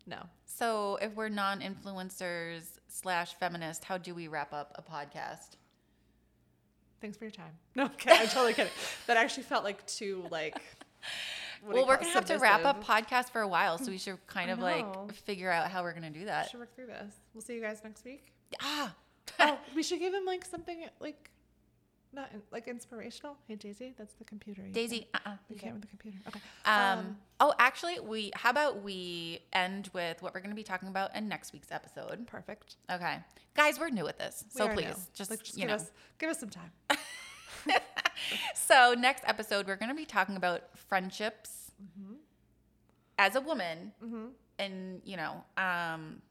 No. 0.06 0.18
So 0.44 0.98
if 1.00 1.14
we're 1.14 1.30
non-influencers 1.30 2.78
slash 2.88 3.34
feminist, 3.34 3.84
how 3.84 3.98
do 3.98 4.14
we 4.14 4.28
wrap 4.28 4.52
up 4.52 4.72
a 4.76 4.82
podcast? 4.82 5.56
Thanks 7.00 7.16
for 7.16 7.24
your 7.24 7.32
time. 7.32 7.52
No, 7.74 7.86
okay, 7.86 8.12
I'm 8.12 8.28
totally 8.28 8.54
kidding. 8.54 8.72
That 9.06 9.16
actually 9.16 9.42
felt 9.42 9.64
like 9.64 9.84
too 9.86 10.24
like. 10.30 10.56
well, 11.66 11.86
we're 11.86 11.96
gonna 11.96 12.08
have 12.10 12.24
to 12.26 12.38
wrap 12.38 12.64
up 12.64 12.84
submissive. 12.84 13.06
podcast 13.06 13.30
for 13.30 13.40
a 13.40 13.48
while, 13.48 13.78
so 13.78 13.90
we 13.90 13.98
should 13.98 14.24
kind 14.26 14.50
of 14.50 14.58
like 14.60 15.12
figure 15.12 15.50
out 15.50 15.70
how 15.70 15.82
we're 15.82 15.92
gonna 15.92 16.10
do 16.10 16.26
that. 16.26 16.46
We 16.46 16.50
should 16.50 16.60
work 16.60 16.74
through 16.76 16.86
this. 16.86 17.14
We'll 17.34 17.42
see 17.42 17.54
you 17.54 17.60
guys 17.60 17.80
next 17.82 18.04
week. 18.04 18.32
Ah, 18.62 18.94
oh, 19.40 19.58
we 19.74 19.82
should 19.82 19.98
give 19.98 20.14
him 20.14 20.24
like 20.24 20.44
something 20.44 20.84
like, 21.00 21.30
not 22.14 22.30
in, 22.32 22.42
like 22.52 22.68
inspirational. 22.68 23.36
Hey 23.48 23.56
Daisy, 23.56 23.94
that's 23.98 24.14
the 24.14 24.24
computer. 24.24 24.62
You 24.66 24.72
Daisy. 24.72 25.00
can't- 25.12 25.26
Uh-uh, 25.26 25.30
You 25.48 25.54
you 25.54 25.60
can't 25.60 25.72
with 25.74 25.82
the 25.82 25.88
computer. 25.88 26.18
Okay. 26.28 26.40
Um, 26.64 27.16
oh, 27.40 27.52
actually, 27.58 28.00
we. 28.00 28.30
How 28.34 28.50
about 28.50 28.82
we 28.82 29.40
end 29.52 29.90
with 29.92 30.22
what 30.22 30.34
we're 30.34 30.40
going 30.40 30.50
to 30.50 30.56
be 30.56 30.62
talking 30.62 30.88
about 30.88 31.14
in 31.16 31.28
next 31.28 31.52
week's 31.52 31.70
episode? 31.72 32.26
perfect. 32.26 32.76
Okay, 32.90 33.18
guys, 33.56 33.78
we're 33.78 33.90
new 33.90 34.06
at 34.08 34.18
this, 34.18 34.44
so 34.50 34.68
please 34.68 34.84
new. 34.86 34.94
just, 35.14 35.30
like, 35.30 35.42
just 35.42 35.56
you 35.56 35.62
give 35.62 35.68
know. 35.70 35.74
us 35.76 35.90
give 36.18 36.30
us 36.30 36.38
some 36.40 36.50
time. 36.50 36.70
So 38.54 38.94
next 38.96 39.24
episode, 39.26 39.66
we're 39.66 39.76
going 39.76 39.88
to 39.90 39.94
be 39.94 40.04
talking 40.06 40.36
about 40.36 40.76
friendships 40.78 41.72
Mm-hmm. 41.82 42.14
as 43.18 43.34
a 43.34 43.40
woman, 43.40 43.92
Mm-hmm. 44.02 44.26
and 44.60 45.00
you 45.04 45.16
know, 45.16 45.44
um, 45.56 46.22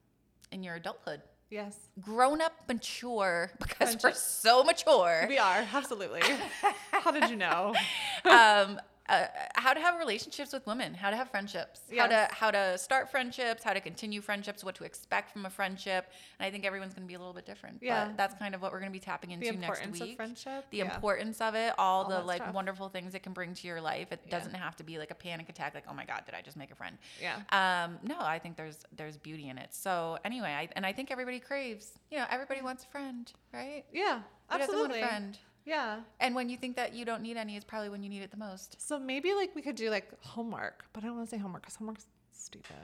in 0.54 0.63
your 0.63 0.76
adulthood, 0.76 1.22
Yes, 1.54 1.78
grown 2.02 2.42
up, 2.42 2.54
mature, 2.68 3.52
because 3.60 3.96
we're 4.04 4.13
so 4.13 4.63
mature. 4.63 5.28
we 5.30 5.38
are 5.38 5.63
absolutely. 5.72 6.22
How 6.92 7.12
did 7.12 7.30
you 7.30 7.36
know? 7.36 7.76
um, 8.26 8.82
uh, 9.10 9.26
how 9.56 9.74
to 9.74 9.82
have 9.82 10.00
relationships 10.00 10.54
with 10.54 10.66
women, 10.66 10.94
how 10.94 11.10
to 11.10 11.16
have 11.18 11.30
friendships, 11.30 11.82
how 11.98 12.08
to 12.08 12.28
how 12.32 12.50
to 12.50 12.78
start 12.78 13.12
friendships, 13.12 13.62
how 13.62 13.74
to 13.74 13.82
continue 13.82 14.22
friendships, 14.22 14.63
what 14.63 14.76
to 14.76 14.86
expect 14.86 15.32
from 15.34 15.46
a 15.46 15.50
friendship, 15.50 16.06
and 16.39 16.46
I 16.46 16.50
think 16.52 16.63
everyone's 16.66 16.94
going 16.94 17.04
to 17.06 17.08
be 17.08 17.16
a 17.16 17.20
little 17.20 17.34
bit 17.34 17.46
different. 17.46 17.80
Yeah. 17.82 18.06
but 18.08 18.18
that's 18.18 18.34
kind 18.36 18.56
of 18.56 18.62
what 18.62 18.72
we're 18.72 18.80
going 18.80 18.92
to 18.92 18.98
be 18.98 19.04
tapping 19.04 19.32
into 19.32 19.46
The 19.46 19.58
next 19.58 19.80
importance 19.80 20.00
week. 20.00 20.12
of 20.12 20.16
friendship. 20.16 20.66
the 20.72 20.78
Yeah. 20.78 20.96
importance 20.96 21.42
of 21.42 21.54
it, 21.56 21.74
all, 21.78 22.04
All 22.04 22.10
the 22.10 22.20
like 22.22 22.42
stuff. 22.42 22.54
wonderful 22.56 22.88
things 22.88 23.13
it 23.13 23.24
can 23.24 23.34
bring 23.34 23.54
to 23.54 23.68
your 23.68 23.82
life. 23.82 24.12
It 24.13 24.22
Yeah. 24.26 24.32
doesn't 24.39 24.54
have 24.54 24.78
to 24.78 24.84
be 24.84 24.98
like 24.98 25.12
a 25.12 25.16
panic 25.16 25.50
attack, 25.50 25.74
like 25.76 25.84
oh 25.89 25.94
my 25.94 26.06
god, 26.06 26.24
did 26.26 26.34
I 26.34 26.42
just 26.42 26.56
make 26.56 26.72
a 26.72 26.76
friend? 26.76 26.98
Yeah. 27.22 27.42
Um, 27.52 28.00
no, 28.04 28.16
I 28.20 28.39
think 28.39 28.56
there's 28.56 28.78
there's 28.96 29.18
beauty 29.18 29.50
in 29.50 29.58
it. 29.58 29.74
So 29.74 30.18
anyway, 30.24 30.52
I, 30.54 30.70
and 30.78 30.86
I 30.86 30.94
think 30.94 31.12
everybody 31.12 31.39
craves. 31.42 31.92
You 32.10 32.20
know, 32.20 32.26
everybody 32.30 32.62
wants 32.62 32.86
a 32.86 32.88
friend, 32.88 33.30
right? 33.54 33.84
Yeah. 33.92 34.22
Who 34.50 34.58
doesn't 34.60 34.74
want 34.76 34.92
Absolutely. 34.92 35.02
a 35.02 35.08
friend? 35.08 35.38
Yeah. 35.65 36.02
And 36.19 36.36
when 36.36 36.49
you 36.49 36.58
think 36.58 36.76
that 36.76 36.93
you 36.93 37.06
don't 37.06 37.21
need 37.21 37.38
any, 37.38 37.56
is 37.56 37.63
probably 37.63 37.89
when 37.89 38.04
you 38.04 38.10
need 38.10 38.21
it 38.21 38.32
the 38.32 38.38
most. 38.38 38.76
So 38.86 38.99
maybe 38.99 39.34
like 39.34 39.56
we 39.56 39.62
could 39.62 39.76
do 39.76 39.89
like 39.89 40.10
homework, 40.21 40.86
but 40.93 41.04
I 41.04 41.08
don't 41.08 41.15
want 41.17 41.30
to 41.30 41.36
say 41.36 41.39
homework 41.41 41.62
because 41.63 41.76
homework's 41.76 42.06
stupid. 42.34 42.76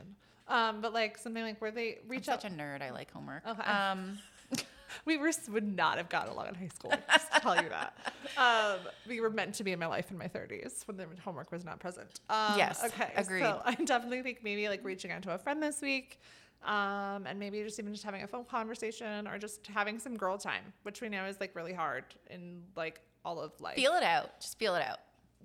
Um, 0.47 0.81
but 0.81 0.93
like 0.93 1.17
something 1.17 1.43
like 1.43 1.61
where 1.61 1.71
they 1.71 1.99
I'm 2.03 2.09
reach 2.09 2.29
out. 2.29 2.41
such 2.41 2.51
a 2.51 2.55
nerd. 2.55 2.81
I 2.81 2.91
like 2.91 3.11
homework. 3.11 3.45
Okay. 3.45 3.61
Um, 3.69 4.17
we 5.05 5.17
were 5.17 5.31
would 5.51 5.75
not 5.75 5.97
have 5.97 6.09
gotten 6.09 6.31
along 6.31 6.47
in 6.47 6.55
high 6.55 6.69
school. 6.69 6.93
Just 7.11 7.31
tell 7.41 7.61
you 7.61 7.69
that. 7.69 7.93
Um, 8.37 8.79
we 9.07 9.19
were 9.21 9.29
meant 9.29 9.53
to 9.55 9.63
be 9.63 9.71
in 9.73 9.79
my 9.79 9.85
life 9.85 10.09
in 10.09 10.17
my 10.17 10.27
30s 10.27 10.87
when 10.87 10.97
the 10.97 11.05
homework 11.23 11.51
was 11.51 11.63
not 11.65 11.79
present. 11.79 12.19
Um, 12.29 12.55
Yes, 12.57 12.83
Okay. 12.83 13.11
agreed. 13.15 13.41
So 13.43 13.61
I 13.65 13.75
definitely 13.75 14.23
think 14.23 14.39
maybe 14.43 14.67
like 14.69 14.83
reaching 14.83 15.11
out 15.11 15.21
to 15.23 15.31
a 15.33 15.37
friend 15.37 15.61
this 15.61 15.81
week. 15.81 16.19
Um, 16.63 17.25
and 17.25 17.39
maybe 17.39 17.63
just 17.63 17.79
even 17.79 17.93
just 17.93 18.03
having 18.03 18.23
a 18.23 18.27
phone 18.27 18.43
conversation 18.43 19.27
or 19.27 19.37
just 19.37 19.65
having 19.67 19.97
some 19.97 20.17
girl 20.17 20.37
time, 20.37 20.73
which 20.83 21.01
we 21.01 21.07
know 21.07 21.25
is 21.25 21.39
like 21.39 21.55
really 21.55 21.73
hard 21.73 22.03
in 22.29 22.61
like 22.75 22.99
all 23.23 23.39
of 23.39 23.59
life. 23.61 23.75
feel 23.75 23.93
it 23.93 24.03
out. 24.03 24.39
Just 24.41 24.59
feel 24.59 24.75
it 24.75 24.83
out. 24.83 24.99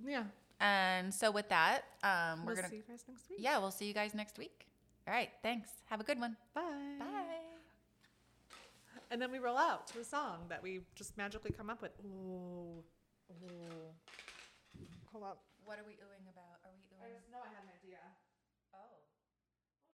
yeah. 0.04 0.24
And 0.60 1.12
so 1.12 1.30
with 1.30 1.48
that, 1.50 1.82
um, 2.02 2.40
we're 2.40 2.54
we'll 2.54 2.56
gonna 2.56 2.68
see 2.68 2.76
you 2.76 2.82
guys 2.88 3.04
next 3.08 3.30
week. 3.30 3.38
yeah, 3.40 3.58
we'll 3.58 3.70
see 3.70 3.86
you 3.86 3.94
guys 3.94 4.14
next 4.14 4.38
week. 4.38 4.66
All 5.06 5.14
right. 5.14 5.30
Thanks. 5.42 5.70
Have 5.86 6.00
a 6.00 6.04
good 6.04 6.18
one. 6.18 6.36
Bye. 6.54 6.62
Bye. 6.98 7.04
And 9.10 9.20
then 9.20 9.30
we 9.30 9.38
roll 9.38 9.58
out 9.58 9.86
to 9.88 10.00
a 10.00 10.04
song 10.04 10.38
that 10.48 10.62
we 10.62 10.80
just 10.96 11.16
magically 11.16 11.52
come 11.52 11.70
up 11.70 11.82
with. 11.82 11.92
Ooh. 12.04 12.82
Ooh. 13.30 13.92
Hold 15.12 15.24
up. 15.24 15.42
What 15.64 15.78
are 15.78 15.84
we 15.86 15.92
oohing 15.92 16.28
about? 16.32 16.54